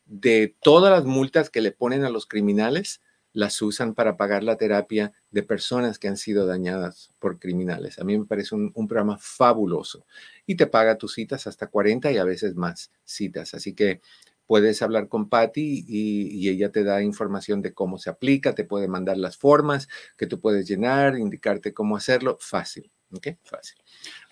[0.08, 3.00] de todas las multas que le ponen a los criminales
[3.32, 7.98] las usan para pagar la terapia de personas que han sido dañadas por criminales.
[7.98, 10.06] A mí me parece un, programa fabuloso
[10.46, 13.54] y te paga tus citas hasta 40 y a veces más citas.
[13.54, 14.00] Así que
[14.46, 18.88] puedes hablar con Patty y, ella te da información de cómo se aplica, te puede
[18.88, 22.38] mandar las formas que tú puedes llenar, indicarte cómo hacerlo.
[22.40, 22.90] Fácil.
[23.12, 23.28] ¿Ok?
[23.42, 23.78] Fácil.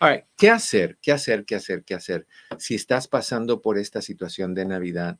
[0.01, 0.99] Ahora, ¿qué hacer?
[1.01, 1.45] ¿Qué hacer?
[1.45, 1.85] ¿Qué hacer?
[1.85, 2.27] ¿Qué hacer?
[2.59, 5.19] Si estás pasando por esta situación de Navidad,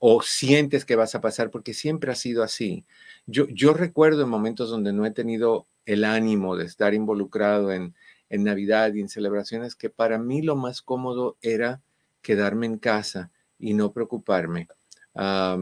[0.00, 2.86] o sientes que vas a pasar, porque siempre ha sido así.
[3.26, 7.94] Yo, recuerdo en momentos donde no he tenido el ánimo de estar involucrado en,
[8.30, 11.82] en Navidad y en celebraciones, que para mí lo más cómodo era
[12.22, 14.68] quedarme en casa y no preocuparme.
[15.14, 15.56] a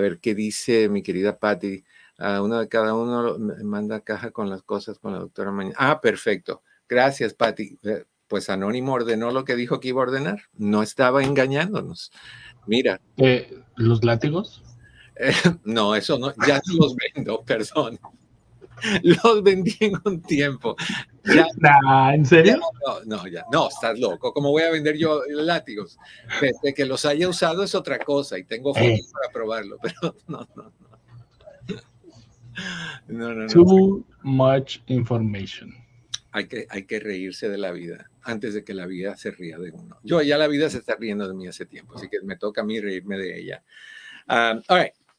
[0.00, 1.84] ver qué dice mi querida Patty.
[2.18, 5.76] Uh, uno de cada uno manda caja con las cosas con la doctora mañana.
[5.78, 6.62] Ah, perfecto.
[6.88, 7.78] Gracias, Patty.
[8.32, 10.44] Pues Anónimo ordenó lo que dijo que iba a ordenar.
[10.56, 12.10] No estaba engañándonos.
[12.66, 12.98] Mira.
[13.18, 14.62] Eh, ¿Los látigos?
[15.16, 18.00] Eh, no, eso no, ya los vendo, perdón.
[19.02, 20.76] Los vendí en un tiempo.
[21.24, 22.58] ¿En serio?
[22.86, 24.32] no, no, ya, no, estás loco.
[24.32, 25.98] ¿Cómo voy a vender yo látigos?
[26.62, 29.04] De que los haya usado es otra cosa y tengo fotos eh.
[29.12, 30.72] para probarlo, pero no, no, no.
[33.08, 33.46] No, no, no.
[33.48, 35.81] Too much information.
[36.32, 39.58] Hay que, hay que reírse de la vida antes de que la vida se ría
[39.58, 39.98] de uno.
[40.02, 42.62] Yo ya la vida se está riendo de mí hace tiempo, así que me toca
[42.62, 43.62] a mí reírme de ella.
[44.28, 44.62] Um,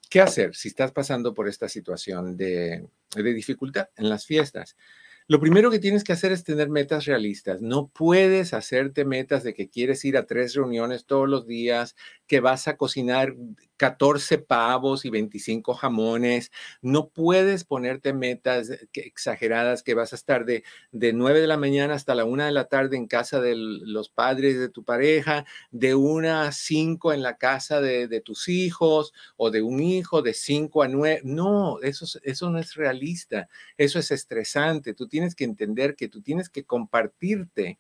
[0.10, 4.76] ¿qué hacer si estás pasando por esta situación de, de dificultad en las fiestas?
[5.28, 7.62] Lo primero que tienes que hacer es tener metas realistas.
[7.62, 11.96] No puedes hacerte metas de que quieres ir a tres reuniones todos los días,
[12.28, 13.34] que vas a cocinar
[13.78, 16.52] 14 pavos y 25 jamones.
[16.82, 21.96] No puedes ponerte metas exageradas que vas a estar de, de 9 de la mañana
[21.96, 25.96] hasta la 1 de la tarde en casa de los padres de tu pareja, de
[25.96, 30.34] 1 a 5 en la casa de, de tus hijos o de un hijo de
[30.34, 31.22] 5 a 9.
[31.24, 33.48] No, eso, eso no es realista.
[33.78, 34.94] Eso es estresante.
[34.94, 37.80] Tú tienes que entender que tú tienes que compartirte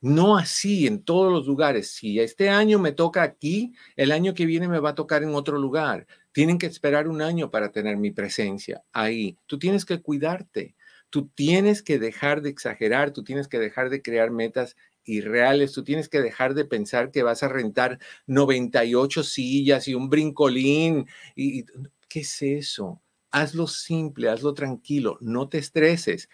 [0.00, 1.90] no así en todos los lugares.
[1.92, 5.34] Si este año me toca aquí, el año que viene me va a tocar en
[5.34, 6.06] otro lugar.
[6.32, 9.36] Tienen que esperar un año para tener mi presencia ahí.
[9.46, 10.76] Tú tienes que cuidarte.
[11.10, 15.82] Tú tienes que dejar de exagerar, tú tienes que dejar de crear metas irreales, tú
[15.82, 21.06] tienes que dejar de pensar que vas a rentar 98 sillas y un brincolín.
[21.34, 21.64] Y,
[22.08, 23.02] ¿Qué es eso?
[23.30, 26.28] Hazlo simple, hazlo tranquilo, no te estreses.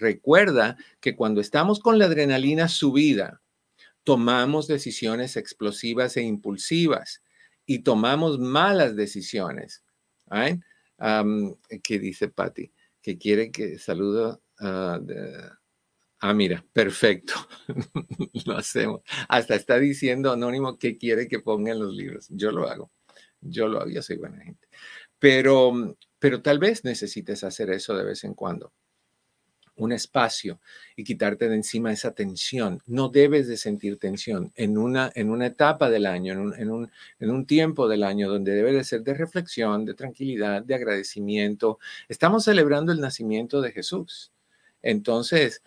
[0.00, 3.42] Recuerda que cuando estamos con la adrenalina subida,
[4.02, 7.22] tomamos decisiones explosivas e impulsivas
[7.66, 9.84] y tomamos malas decisiones.
[11.82, 12.72] ¿Qué dice Patty?
[13.02, 14.42] que quiere que saludo.
[14.58, 15.00] ah,
[16.20, 17.34] ah, mira, perfecto.
[18.46, 19.02] lo hacemos.
[19.28, 22.26] Hasta está diciendo Anónimo que quiere que ponga en los libros.
[22.30, 22.90] Yo lo hago.
[23.40, 23.90] Yo lo hago.
[23.90, 24.68] Yo soy buena gente.
[25.18, 28.72] Pero, pero tal vez necesites hacer eso de vez en cuando
[29.80, 30.60] un espacio
[30.94, 32.82] y quitarte de encima esa tensión.
[32.86, 36.70] No debes de sentir tensión en una, en una etapa del año, en un, en,
[36.70, 40.74] un, en un tiempo del año donde debe de ser de reflexión, de tranquilidad, de
[40.74, 41.78] agradecimiento.
[42.08, 44.32] Estamos celebrando el nacimiento de Jesús.
[44.82, 45.62] Entonces,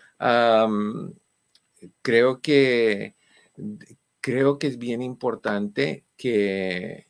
[2.01, 3.16] creo que
[4.22, 7.07] creo que es bien importante que,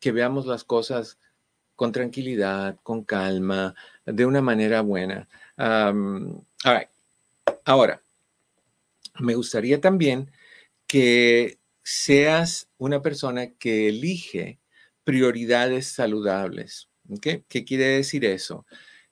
[0.00, 1.18] que veamos las cosas
[1.76, 5.28] con tranquilidad, con calma, de una manera buena.
[5.58, 6.40] Um,
[7.64, 8.02] Ahora,
[9.18, 10.30] me gustaría también
[10.86, 14.60] que seas una persona que elige
[15.04, 16.88] prioridades saludables.
[17.20, 18.66] ¿Qué quiere decir eso?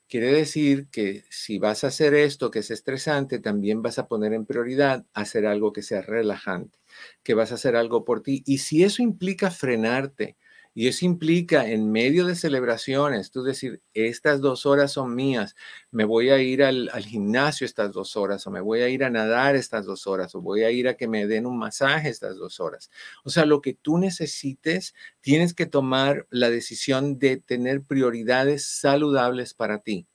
[0.09, 4.33] Quiere decir que si vas a hacer esto que es estresante, también vas a poner
[4.33, 6.79] en prioridad hacer algo que sea relajante,
[7.23, 8.41] que vas a hacer algo por ti.
[8.45, 10.37] Y si eso implica frenarte,
[10.77, 15.55] y eso implica en medio de celebraciones, tú decir, estas dos horas son mías,
[15.89, 19.09] me voy a ir al, gimnasio estas dos horas, o me voy a ir a
[19.09, 22.35] nadar estas dos horas, o voy a ir a que me den un masaje estas
[22.35, 22.91] dos horas.
[23.23, 29.55] O sea, lo que tú necesites, tienes que tomar la decisión de tener prioridades saludables
[29.55, 30.05] para ti.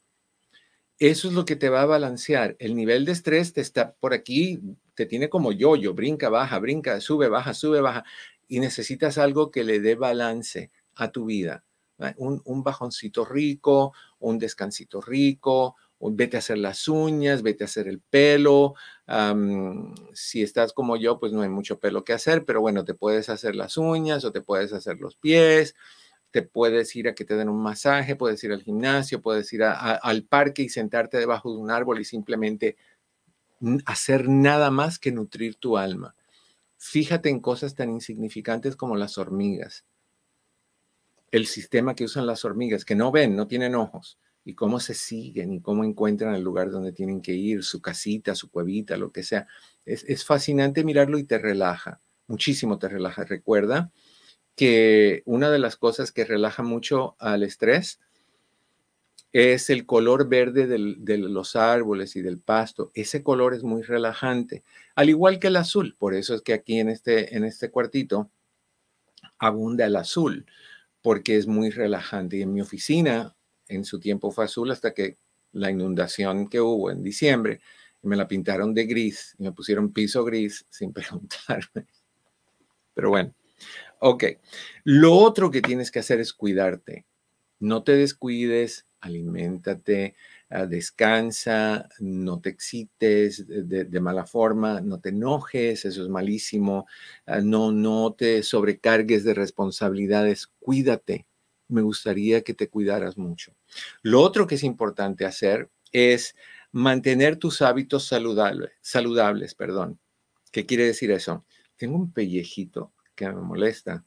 [0.97, 2.55] Eso es lo que te va a balancear.
[2.59, 4.61] El nivel de estrés te está por aquí,
[4.95, 8.05] te tiene como yo-yo, brinca, baja, brinca, sube, baja, sube, baja
[8.53, 11.63] y necesitas algo que le dé balance a tu vida.
[12.17, 17.87] Un, bajoncito rico, un descansito rico, un, vete a hacer las uñas, vete a hacer
[17.87, 18.75] el pelo.
[20.13, 23.27] si estás como yo, pues no hay mucho pelo que hacer, pero bueno, te puedes
[23.29, 25.73] hacer las uñas o te puedes hacer los pies,
[26.29, 29.63] te puedes ir a que te den un masaje, puedes ir al gimnasio, puedes ir
[29.63, 32.77] al parque y sentarte debajo de un árbol y simplemente
[33.87, 36.13] hacer nada más que nutrir tu alma.
[36.85, 39.85] Fíjate en cosas tan insignificantes como las hormigas.
[41.31, 44.93] El sistema que usan las hormigas, que no ven, no tienen ojos, y cómo se
[44.93, 49.13] siguen y cómo encuentran el lugar donde tienen que ir, su casita, su cuevita, lo
[49.13, 49.47] que sea.
[49.85, 53.23] Es, es fascinante mirarlo y te relaja, muchísimo te relaja.
[53.23, 53.89] Recuerda
[54.53, 58.01] que una de las cosas que relaja mucho al estrés
[59.33, 62.91] es el color verde de los árboles y del pasto.
[62.93, 64.63] Ese color es muy relajante,
[64.95, 65.95] al igual que el azul.
[65.97, 68.29] Por eso es que aquí en este, en este cuartito
[69.39, 70.45] abunda el azul,
[71.01, 72.37] porque es muy relajante.
[72.37, 73.35] Y en mi oficina,
[73.67, 75.17] en su tiempo fue azul hasta que
[75.51, 77.59] la inundación que hubo en diciembre,
[78.03, 81.87] me la pintaron de gris y me pusieron piso gris sin preguntarme.
[82.93, 83.33] Pero bueno,
[83.99, 84.25] ok.
[84.83, 87.05] Lo otro que tienes que hacer es cuidarte.
[87.59, 90.15] No te descuides, aliméntate,
[90.49, 96.87] ah, descansa, no te excites de, mala forma, no te enojes, eso es malísimo,
[97.25, 101.27] ah, no, no te sobrecargues de responsabilidades, cuídate.
[101.67, 103.55] Me gustaría que te cuidaras mucho.
[104.01, 106.35] Lo otro que es importante hacer es
[106.71, 109.99] mantener tus hábitos saludables, saludables, perdón.
[110.51, 111.45] ¿Qué quiere decir eso?
[111.77, 114.05] Tengo un pellejito que me molesta.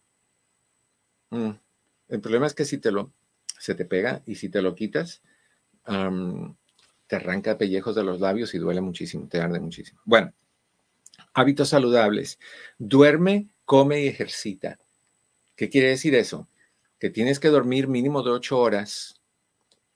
[1.30, 1.51] Mm,
[2.09, 3.12] el problema es que si te lo
[3.59, 5.23] se te pega y si te lo quitas,
[5.85, 10.01] te arranca pellejos de los labios y duele muchísimo, te arde muchísimo.
[10.05, 10.33] Bueno,
[11.35, 12.39] hábitos saludables.
[12.79, 14.79] Duerme, come y ejercita.
[15.55, 16.49] ¿Qué quiere decir eso?
[16.99, 19.21] Que tienes que dormir mínimo de ocho horas,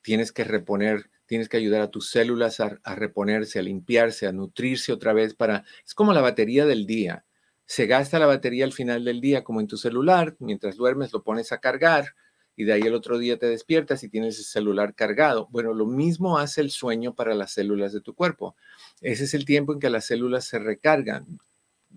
[0.02, 4.32] tienes que reponer, tienes que ayudar a tus células a, a reponerse, a limpiarse, a
[4.32, 5.64] nutrirse otra vez para...
[5.84, 7.24] Es como la batería del día.
[7.66, 11.22] Se gasta la batería al final del día, como en tu celular, mientras duermes lo
[11.22, 12.14] pones a cargar,
[12.60, 15.48] y de ahí el otro día te despiertas y tienes el celular cargado.
[15.50, 18.54] Bueno, lo mismo hace el sueño para las células de tu cuerpo.
[19.00, 21.40] Ese es el tiempo en que las células se recargan,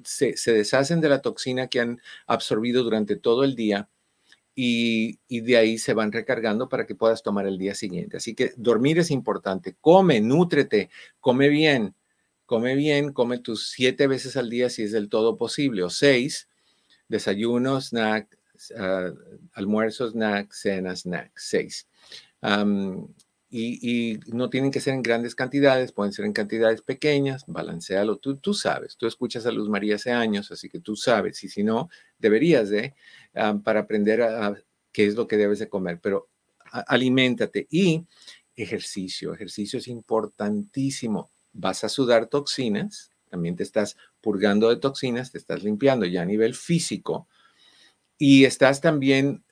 [0.05, 3.89] se, deshacen de la toxina que han absorbido durante todo el día
[4.55, 8.16] y, y, de ahí se van recargando para que puedas tomar el día siguiente.
[8.16, 9.76] Así que dormir es importante.
[9.82, 10.89] Come, nútrete,
[11.20, 11.93] come bien,
[12.45, 16.47] come bien, come tus siete veces al día si es del todo posible, o seis,
[17.09, 18.39] desayuno, snack,
[18.72, 19.14] uh,
[19.53, 21.88] almuerzo, snack, cena, snack, seis.
[23.49, 28.18] y, no tienen que ser en grandes cantidades, pueden ser en cantidades pequeñas, balancealo.
[28.18, 31.49] Tú, tú sabes, tú escuchas a Luz María hace años, así que tú sabes, y
[31.49, 32.95] si no, deberías de,
[33.64, 34.55] para aprender a,
[34.91, 36.30] qué es lo que debes de comer, pero
[36.72, 38.05] aliméntate y
[38.55, 39.34] ejercicio.
[39.34, 41.32] Ejercicio es importantísimo.
[41.51, 46.26] Vas a sudar toxinas, también te estás purgando de toxinas, te estás limpiando ya a
[46.26, 47.28] nivel físico
[48.18, 49.43] y estás también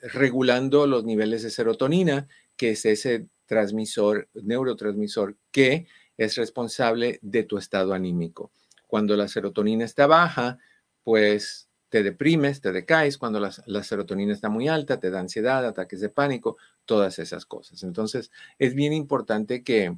[0.00, 5.86] regulando los niveles de serotonina, que es ese transmisor, neurotransmisor que
[6.16, 8.52] es responsable de tu estado anímico.
[8.86, 10.58] Cuando la serotonina está baja,
[11.02, 13.18] pues te deprimes, te decaes.
[13.18, 17.82] Cuando la, serotonina está muy alta, te da ansiedad, ataques de pánico, todas esas cosas.
[17.82, 19.96] Entonces, es bien importante que,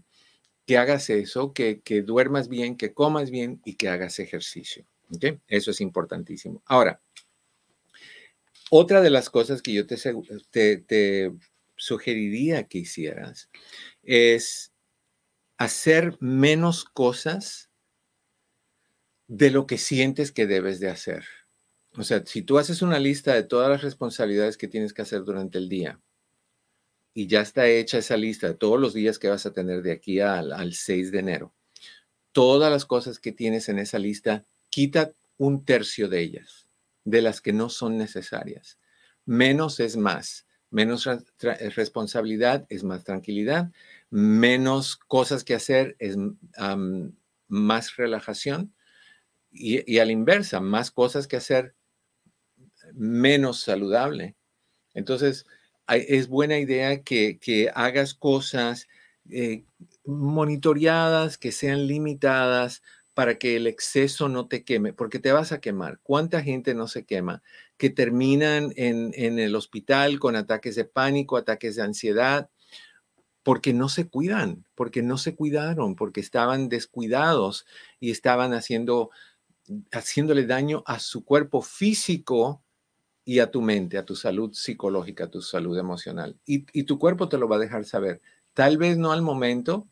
[0.67, 4.87] que hagas eso, que, que, duermas bien, que comas bien y que hagas ejercicio.
[5.47, 6.63] Eso es importantísimo.
[6.67, 7.01] Ahora,
[8.71, 11.33] otra de las cosas que yo te,
[11.77, 13.51] sugeriría que hicieras
[14.03, 14.73] es
[15.59, 17.71] hacer menos cosas
[19.29, 21.25] de lo que sientes que debes de hacer.
[21.99, 25.23] O sea, si tú haces una lista de todas las responsabilidades que tienes que hacer
[25.25, 26.01] durante el día
[27.13, 29.93] y ya está hecha esa lista de todos los días que vas a tener de
[29.93, 31.55] aquí al, al 6 de enero,
[32.33, 36.67] todas las cosas que tienes en esa lista, quita un tercio de ellas,
[37.05, 38.79] de las que no son necesarias.
[39.27, 40.47] Menos es más.
[40.71, 41.07] Menos
[41.77, 43.71] responsabilidad es más tranquilidad.
[44.09, 46.17] Menos cosas que hacer es
[47.49, 48.73] más relajación.
[49.51, 51.75] Y, y a la inversa, más cosas que hacer
[52.95, 54.35] menos saludable.
[54.95, 55.47] Entonces,
[55.89, 58.89] es buena idea que, hagas cosas
[59.29, 59.65] eh,
[60.05, 62.83] monitoreadas, que sean limitadas
[63.15, 66.01] para que el exceso no te queme, porque te vas a quemar.
[66.03, 67.43] ¿Cuánta gente no se quema?
[67.77, 72.51] Que terminan en, en el hospital con ataques de pánico, ataques de ansiedad,
[73.43, 77.67] porque no se cuidan, porque no se cuidaron, porque estaban descuidados
[78.01, 79.11] y estaban haciendo,
[79.91, 82.63] haciéndole daño a su cuerpo físico
[83.25, 86.39] y a tu mente, a tu salud psicológica, a tu salud emocional.
[86.45, 88.21] Y, tu cuerpo te lo va a dejar saber.
[88.53, 89.89] Tal vez no al momento,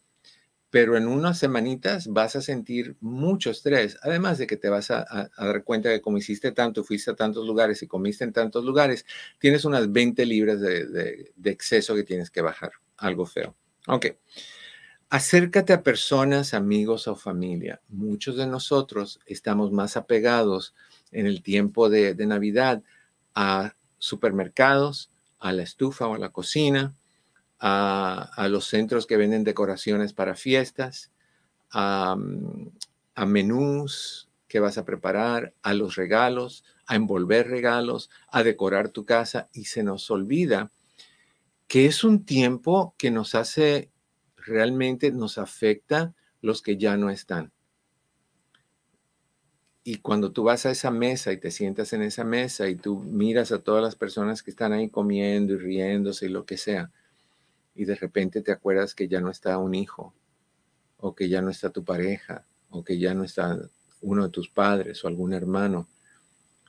[0.71, 5.31] pero en unas semanitas vas a sentir mucho estrés, además de que te vas a,
[5.37, 9.05] dar cuenta de como hiciste tanto, fuiste a tantos lugares y comiste en tantos lugares,
[9.39, 13.57] tienes unas 20 libras de, exceso que tienes que bajar, algo feo.
[13.89, 14.07] Ok.
[15.09, 17.81] Acércate a personas, amigos o familia.
[17.89, 20.73] Muchos de nosotros estamos más apegados
[21.11, 22.81] en el tiempo de Navidad
[23.35, 25.11] a supermercados,
[25.41, 26.95] a la estufa o a la cocina,
[27.61, 31.12] a, los centros que venden decoraciones para fiestas,
[31.70, 32.16] a,
[33.14, 39.04] a menús que vas a preparar, a los regalos, a envolver regalos, a decorar tu
[39.04, 40.72] casa y se nos olvida
[41.70, 43.92] que es un tiempo que nos hace,
[44.36, 47.52] realmente nos afecta los que ya no están.
[49.84, 52.98] Y cuando tú vas a esa mesa y te sientas en esa mesa y tú
[52.98, 56.90] miras a todas las personas que están ahí comiendo y riéndose y lo que sea,
[57.81, 60.12] y de repente te acuerdas que ya no está un hijo,
[60.99, 63.59] o que ya no está tu pareja, o que ya no está
[64.03, 65.89] uno de tus padres o algún hermano,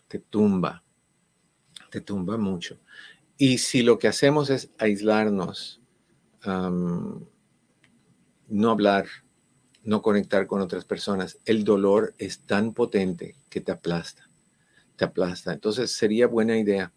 [0.07, 0.86] te tumba,
[1.89, 2.80] te tumba mucho.
[3.36, 5.82] Y si lo que hacemos es aislarnos,
[6.45, 7.28] no
[8.72, 9.07] hablar,
[9.84, 11.39] no conectar con otras personas.
[11.43, 14.30] El dolor es tan potente que te aplasta,
[14.95, 15.51] te aplasta.
[15.51, 16.93] Entonces sería buena idea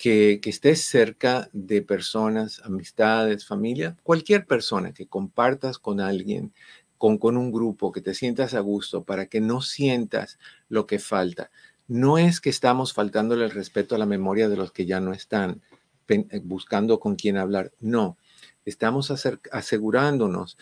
[0.00, 6.54] que, estés cerca de personas, amistades, familia, cualquier persona que compartas con alguien,
[6.96, 10.38] con, con un grupo, que te sientas a gusto para que no sientas
[10.70, 11.50] lo que falta.
[11.86, 15.12] No es que estamos faltándole el respeto a la memoria de los que ya no
[15.12, 15.60] están
[16.08, 17.70] eh, buscando con quién hablar.
[17.78, 18.16] No,
[18.64, 19.12] estamos
[19.52, 20.56] asegurándonos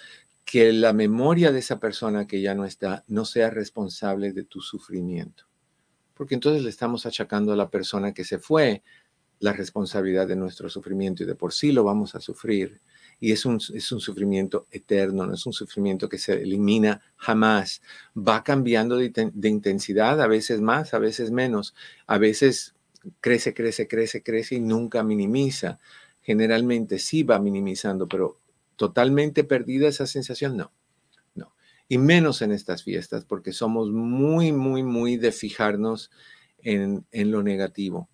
[0.44, 4.62] que la memoria de esa persona que ya no está no sea responsable de tu
[4.62, 5.44] sufrimiento.
[6.14, 8.82] Porque entonces le estamos achacando a la persona que se fue
[9.40, 12.80] la responsabilidad de nuestro sufrimiento y de por sí lo vamos a sufrir.
[13.20, 17.82] Y es un, es un sufrimiento eterno, no es un sufrimiento que se elimina jamás.
[18.16, 21.74] Va cambiando de, de intensidad, a veces más, a veces menos.
[22.06, 22.74] A veces
[23.20, 25.78] crece, crece, crece, crece y nunca minimiza.
[26.22, 28.38] Generalmente sí va minimizando, pero
[28.76, 30.72] totalmente perdida esa sensación, no,
[31.34, 31.52] no.
[31.88, 36.10] Y menos en estas fiestas, porque somos muy, muy, muy de fijarnos
[36.62, 38.08] en, en lo negativo,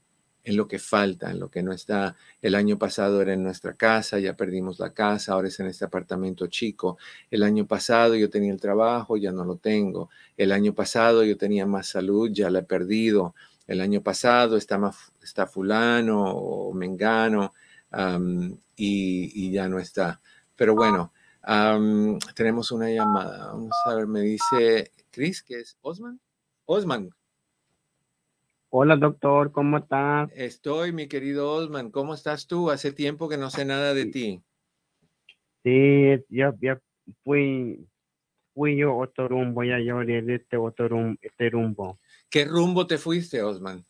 [0.45, 2.17] en lo que falta, en lo que no está.
[2.43, 5.87] El año pasado era en nuestra casa, ya perdimos la casa, ahora es en este
[5.87, 6.99] apartamento chico.
[7.31, 10.11] El año pasado yo tenía el trabajo, ya no lo tengo.
[10.37, 13.35] El año pasado yo tenía más salud, ya la he perdido.
[13.67, 14.79] El año pasado está,
[15.23, 17.55] está fulano o mengano
[18.77, 20.21] y, y ya no está.
[20.57, 21.13] Pero bueno,
[22.35, 23.47] tenemos una llamada.
[23.47, 26.21] Vamos a ver, me dice Chris, que es Osman.
[26.67, 27.11] Osman.
[28.77, 30.33] Hola, doctor, ¿cómo estás?
[30.35, 31.93] Estoy, mi querido Osman.
[31.93, 32.73] ¿Cómo estás tú?
[32.73, 34.43] Hace tiempo que no sé nada de ti.
[35.63, 36.81] Sí, ya, ya
[37.23, 37.87] fui,
[38.53, 42.01] fui yo otro rumbo, ya yo de este otro rumbo, este rumbo.
[42.29, 43.87] ¿Qué rumbo te fuiste, Osman?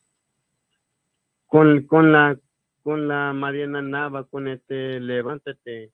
[1.47, 2.39] Con, con la
[2.83, 5.93] con la Mariana Nava, con este Levántate.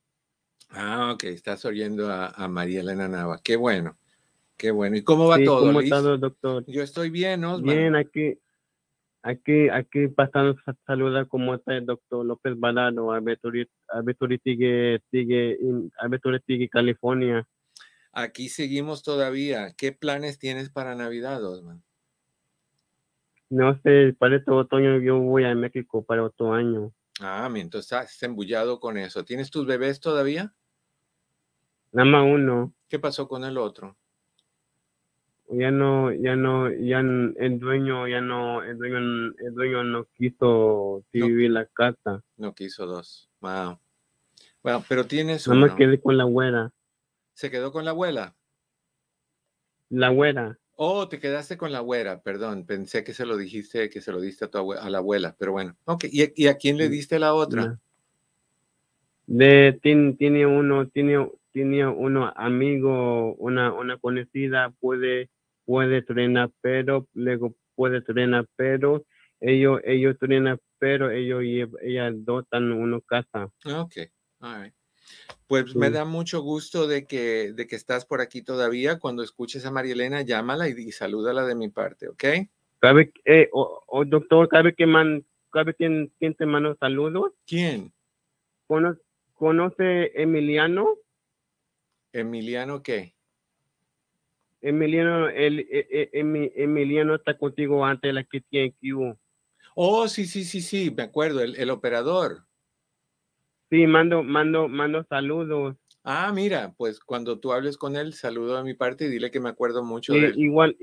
[0.70, 3.41] Ah, ok, estás oyendo a, a María Elena Nava.
[3.41, 3.97] Qué bueno,
[4.57, 4.97] qué bueno.
[4.97, 6.64] ¿Y cómo va Sí, todo, ¿Cómo está, doctor?
[6.66, 7.76] Yo estoy bien, Osman.
[7.76, 8.36] Bien, aquí,
[9.22, 13.20] aquí, aquí pasando a saludar cómo está el doctor López Balado, a
[16.46, 17.46] sigue California.
[18.12, 19.72] Aquí seguimos todavía.
[19.76, 21.82] ¿Qué planes tienes para Navidad, Osman?
[23.48, 26.92] No sé, para este otoño yo voy a México para otro año.
[27.20, 29.24] Ah, entonces estás embullado con eso.
[29.24, 30.54] ¿Tienes tus bebés todavía?
[31.92, 32.72] Nada más uno.
[32.88, 33.96] ¿Qué pasó con el otro?
[35.53, 41.03] Ya no, ya no, ya el dueño, ya no, el dueño, el dueño no quiso
[41.12, 42.22] vivir la casa.
[42.36, 43.28] No quiso dos.
[43.40, 43.78] Wow.
[44.62, 45.76] Bueno, pero tienes más uno.
[45.76, 46.72] quedé con la güera.
[47.34, 48.34] ¿Se quedó con la abuela?
[49.88, 50.59] La güera.
[50.76, 52.64] Oh, te quedaste con la güera, perdón.
[52.64, 55.34] Pensé que se lo dijiste, que se lo diste a, tu abue- a la abuela,
[55.38, 55.76] pero bueno.
[55.86, 57.66] Ok, ¿y, a- y a quién le diste la otra?
[57.66, 57.80] No.
[59.26, 65.28] De, tiene, tiene uno, tiene, tiene uno amigo, una, una conocida, puede,
[65.70, 69.04] puede entrenar, pero luego puede entrenar, pero
[69.38, 73.52] ellos, ellos entrenan, pero ellos, ellas dotan una casa.
[73.64, 73.96] Ok,
[74.40, 74.74] all right.
[75.46, 75.92] Pues me Sí.
[75.92, 78.98] da mucho gusto de que, de que estás por aquí todavía.
[78.98, 82.24] Cuando escuches a María Elena, llámala y, y salúdala de mi parte, ¿ok?
[82.80, 87.32] ¿Cabe, eh, o, o doctor, cabe que man, cabe quien, quien te manda saludos?
[87.46, 87.92] ¿Quién?
[88.66, 88.98] ¿Cono-
[89.34, 90.96] ¿Conoce Emiliano?
[92.12, 93.14] ¿Emiliano qué?
[94.61, 99.18] Emiliano, el, eh, Emi- Emiliano está contigo antes de la que tiene que hubo.
[99.74, 102.46] Oh, sí, sí, sí, sí, me acuerdo, el, el operador.
[103.70, 105.76] Sí, mando, mando, mando saludos.
[106.02, 109.38] Ah, mira, pues cuando tú hables con él, saludo de mi parte y dile que
[109.38, 110.34] me acuerdo mucho Sí, de él.
[110.38, 110.76] igual,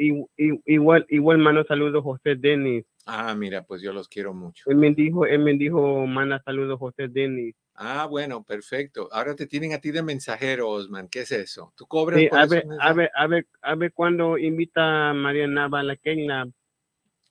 [0.65, 2.85] igual, igual mando saludos José Denis.
[3.05, 4.69] Ah, mira, pues yo los quiero mucho.
[4.69, 7.55] Él me dijo, él me dijo, manda saludos José Denis.
[7.79, 9.07] Ah, bueno, perfecto.
[9.11, 11.07] Ahora te tienen a ti de mensajero, Osman.
[11.09, 11.73] ¿Qué es eso?
[11.75, 15.13] ¿Tú cobras Sí, por a ver, a ver, a ver, a ver cuándo invita a
[15.13, 16.47] María Nava a la Kenya.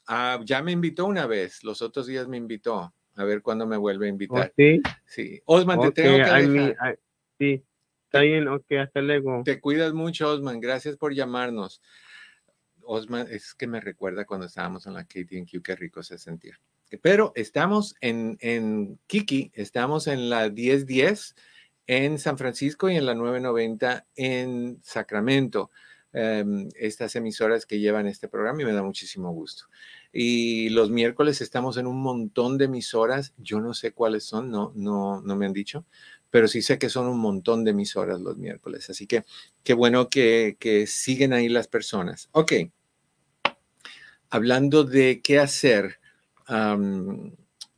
[0.07, 1.65] Ah, ya me invitó una vez.
[1.65, 2.95] Los otros días me invitó.
[3.17, 4.53] A ver cuándo me vuelve a ¿Oh, invitar.
[4.57, 4.81] sí?
[5.05, 5.43] Sí.
[5.47, 6.99] Osman, te tengo que dejar.
[7.39, 7.65] sí,
[8.05, 9.43] está bien, ok, hasta luego.
[9.45, 10.61] Te cuidas mucho, Osman.
[10.61, 11.83] Gracias por llamarnos.
[12.83, 16.57] Osman, es que me recuerda cuando estábamos en la KTNQ, qué rico se sentía.
[17.03, 21.35] Pero estamos en, en Kiki, estamos en la 1010
[21.89, 25.71] en San Francisco y en la 990 en Sacramento.
[26.19, 29.65] Em, estas emisoras que llevan este programa y me da muchísimo gusto.
[30.11, 33.35] Y los miércoles estamos en un montón de emisoras.
[33.37, 35.85] Yo no sé cuáles son, no, no, no me han dicho,
[36.31, 38.89] pero sí sé que son un montón de emisoras los miércoles.
[38.89, 39.27] Así que
[39.63, 42.31] qué bueno que, que siguen ahí las personas.
[42.33, 42.53] Ok.
[44.31, 45.99] Hablando de qué hacer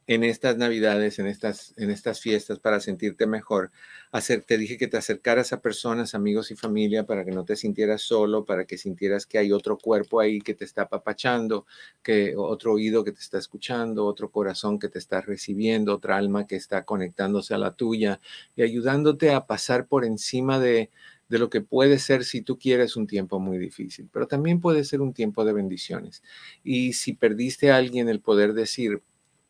[0.09, 3.71] en estas navidades, en estas, en estas fiestas para sentirte mejor,
[4.11, 7.57] hacer, te dije que te acercaras a personas, amigos y familia para que no te
[7.57, 11.67] sintieras solo, para que sintieras que hay otro cuerpo ahí que te está apapachando,
[12.03, 16.47] que otro oído que te está escuchando, otro corazón que te está recibiendo, otra alma
[16.47, 18.19] que está conectándose a la tuya
[18.57, 20.91] y ayudándote a pasar por encima de,
[21.29, 24.85] de lo que puede ser si tú quieres un tiempo muy difícil, pero también puede
[24.85, 26.23] ser un tiempo de bendiciones.
[26.65, 29.03] Y si perdiste a alguien, el poder decir,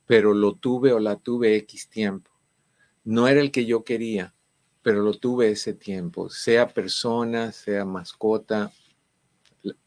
[0.06, 2.30] pero lo tuve o la tuve X tiempo.
[3.04, 4.34] No era el que yo quería,
[4.82, 8.72] pero lo tuve ese tiempo, sea persona, sea mascota,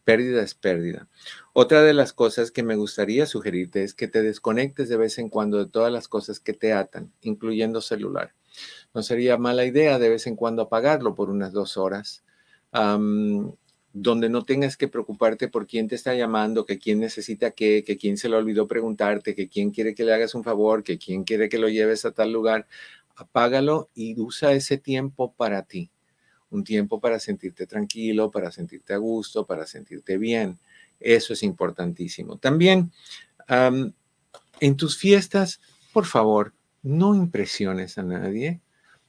[0.03, 1.07] pérdida es pérdida.
[1.53, 5.29] Otra de las cosas que me gustaría sugerirte es que te desconectes de vez en
[5.29, 8.33] cuando de todas las cosas que te atan, incluyendo celular.
[8.93, 12.23] No sería mala idea de vez en cuando apagarlo por unas dos horas,
[13.93, 17.97] donde no tengas que preocuparte por quién te está llamando, que quién necesita qué, que
[17.97, 21.23] quién se le olvidó preguntarte, que quién quiere que le hagas un favor, que quién
[21.23, 22.67] quiere que lo lleves a tal lugar.
[23.15, 25.91] Apágalo y usa ese tiempo para ti.
[26.49, 30.59] Un tiempo para sentirte tranquilo, para sentirte a gusto, para sentirte bien.
[30.99, 32.37] Eso es importantísimo.
[32.37, 32.91] También
[33.47, 33.93] am,
[34.59, 35.61] en tus fiestas,
[35.93, 38.61] por favor, no impresiones a nadie.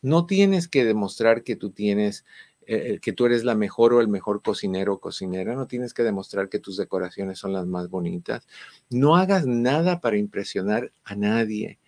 [0.02, 2.24] No tienes que demostrar que tú tienes,
[2.66, 5.54] eh, que tú eres la mejor o el mejor cocinero o cocinera.
[5.54, 8.46] No tienes que demostrar que tus decoraciones son las más bonitas.
[8.90, 11.78] No hagas nada para impresionar a nadie.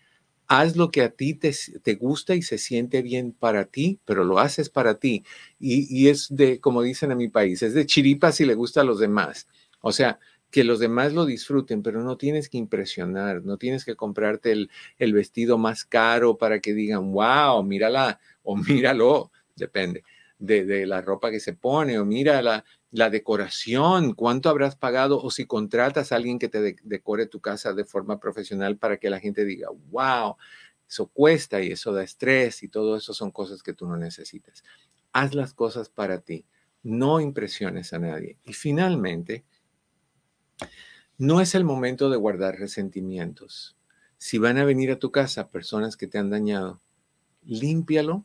[0.47, 4.25] Haz lo que a ti te, te gusta y se siente bien para ti, pero
[4.25, 5.25] lo haces para ti.
[5.59, 8.83] Y, y es de, como dicen en mi país, es de chiripa si le gusta
[8.83, 9.49] a los demás.
[9.81, 10.19] O sea,
[10.55, 15.13] que los demás lo disfruten, pero no tienes que impresionar, no tienes que comprarte el,
[15.13, 18.55] vestido más caro para que digan, wow, mírala o
[18.95, 20.05] míralo, depende.
[20.39, 25.45] de, la ropa que se pone, o mira la, decoración, cuánto habrás pagado, o si
[25.45, 29.45] contratas a alguien que te decore tu casa de forma profesional para que la gente
[29.45, 30.37] diga, wow,
[30.89, 34.63] eso cuesta y eso da estrés y todo eso son cosas que tú no necesitas.
[35.13, 36.47] Haz las cosas para ti,
[36.85, 38.39] no impresiones a nadie.
[38.45, 39.43] Y finalmente,
[41.19, 43.77] no es el momento de guardar resentimientos.
[44.19, 46.81] Si van a venir a tu casa personas que te han dañado,
[47.45, 48.25] límpialo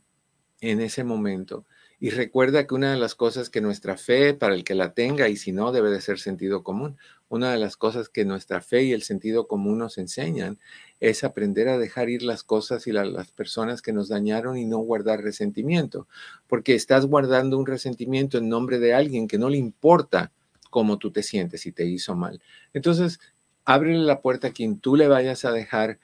[0.60, 1.66] en ese momento.
[2.02, 5.28] Y recuerda que una de las cosas que nuestra fe, para el que la tenga,
[5.28, 6.96] y si no, debe de ser sentido común,
[7.28, 10.58] una de las cosas que nuestra fe y el sentido común nos enseñan
[10.98, 14.78] es aprender a dejar ir las cosas y las personas que nos dañaron y no
[14.78, 16.08] guardar resentimiento,
[16.48, 20.32] porque estás guardando un resentimiento en nombre de alguien que no le importa
[20.70, 22.40] cómo tú te sientes y te hizo mal.
[22.72, 23.20] Entonces,
[23.64, 25.98] ábrele la puerta a quien tú le vayas a dejar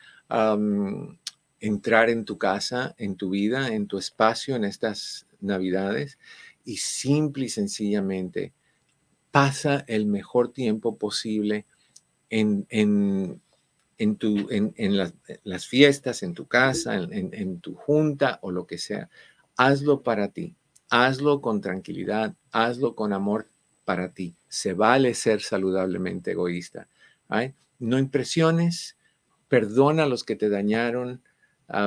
[1.60, 6.18] entrar en tu casa, en tu vida, en tu espacio, en estas navidades
[6.64, 8.52] y simple y sencillamente
[9.30, 11.66] pasa el mejor tiempo posible
[12.30, 13.40] en, en,
[13.98, 14.96] en,
[15.44, 19.08] las, fiestas, en tu casa, en, tu junta o lo que sea.
[19.56, 20.56] Hazlo para ti,
[20.90, 23.48] hazlo con tranquilidad, hazlo con amor
[23.84, 24.34] para ti.
[24.56, 26.88] Se vale ser saludablemente egoísta.
[27.78, 28.96] No impresiones,
[29.48, 31.20] perdona a los que te dañaron,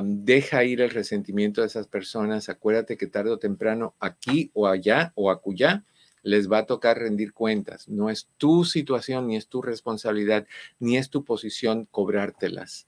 [0.04, 2.48] deja ir el resentimiento de esas personas.
[2.48, 5.84] Acuérdate que tarde o temprano, aquí o allá o acullá,
[6.22, 7.90] les va a tocar rendir cuentas.
[7.90, 10.46] No es tu situación, ni es tu responsabilidad,
[10.78, 12.86] ni es tu posición cobrártelas.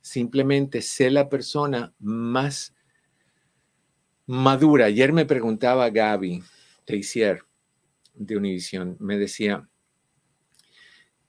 [0.00, 2.74] Simplemente sé la persona más
[4.26, 4.86] madura.
[4.86, 6.42] Ayer me preguntaba Gaby
[6.84, 7.44] Teissier
[8.18, 9.68] de Univision, me decía,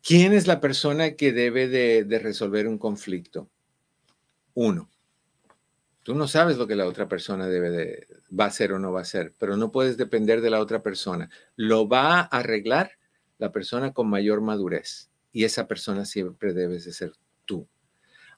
[0.01, 3.49] ¿quién es la persona que debe de resolver un conflicto?
[4.53, 4.89] Uno,
[6.09, 8.91] tú no sabes lo que la otra persona debe de, va a hacer o no
[8.91, 11.29] va a hacer, pero no puedes depender de la otra persona.
[11.55, 12.93] Lo va a arreglar
[13.37, 17.13] la persona con mayor madurez y esa persona siempre debes de ser
[17.45, 17.67] tú.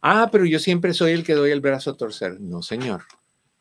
[0.01, 2.41] Ah, pero yo siempre soy el que doy el brazo a torcer.
[2.41, 3.03] No, señor.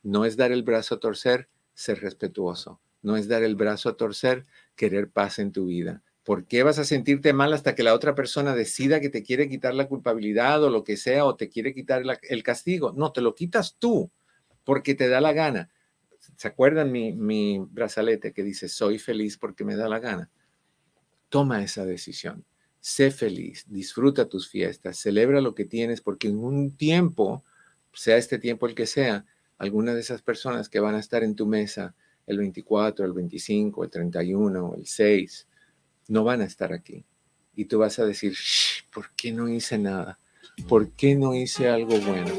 [0.02, 2.80] No es dar el brazo a torcer, ser respetuoso.
[3.02, 4.44] No es dar el brazo a torcer,
[4.80, 6.02] querer paz en tu vida.
[6.24, 9.46] ¿Por qué vas a sentirte mal hasta que la otra persona decida que te quiere
[9.46, 12.94] quitar la culpabilidad o lo que sea o te quiere quitar el castigo?
[12.96, 14.10] No, te lo quitas tú
[14.64, 15.68] porque te da la gana.
[16.36, 20.30] ¿Se acuerdan mi, mi brazalete que dice soy feliz porque me da la gana?
[21.28, 22.46] Toma esa decisión.
[22.80, 27.44] Sé feliz, disfruta tus fiestas, celebra lo que tienes porque en un tiempo,
[27.92, 29.26] sea este tiempo el que sea,
[29.58, 31.94] alguna de esas personas que van a estar en tu mesa
[32.26, 35.48] el 24, el 25, el 31, el 6,
[36.08, 37.04] no van a estar aquí.
[37.54, 38.34] Y tú vas a decir,
[38.92, 40.18] ¿por qué no hice nada?
[40.68, 42.32] ¿Por qué no hice algo bueno?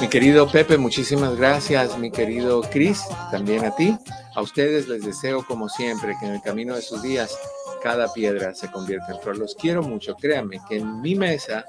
[0.00, 1.98] Mi querido Pepe, muchísimas gracias.
[1.98, 3.96] Mi querido Chris, también a ti.
[4.34, 7.36] A ustedes les deseo, como siempre, que en el camino de sus días
[7.82, 9.38] cada piedra se convierta en flor.
[9.38, 10.14] Los quiero mucho.
[10.16, 11.66] Créanme que en mi mesa,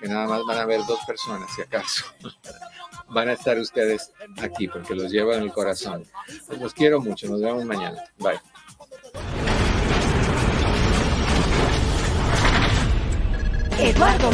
[0.00, 2.04] que nada más van a ver dos personas, si acaso,
[3.10, 6.04] van a estar ustedes aquí porque los llevo en el corazón.
[6.60, 7.28] los quiero mucho.
[7.28, 8.02] Nos vemos mañana.
[8.18, 8.40] Bye.
[13.80, 14.26] Eduardo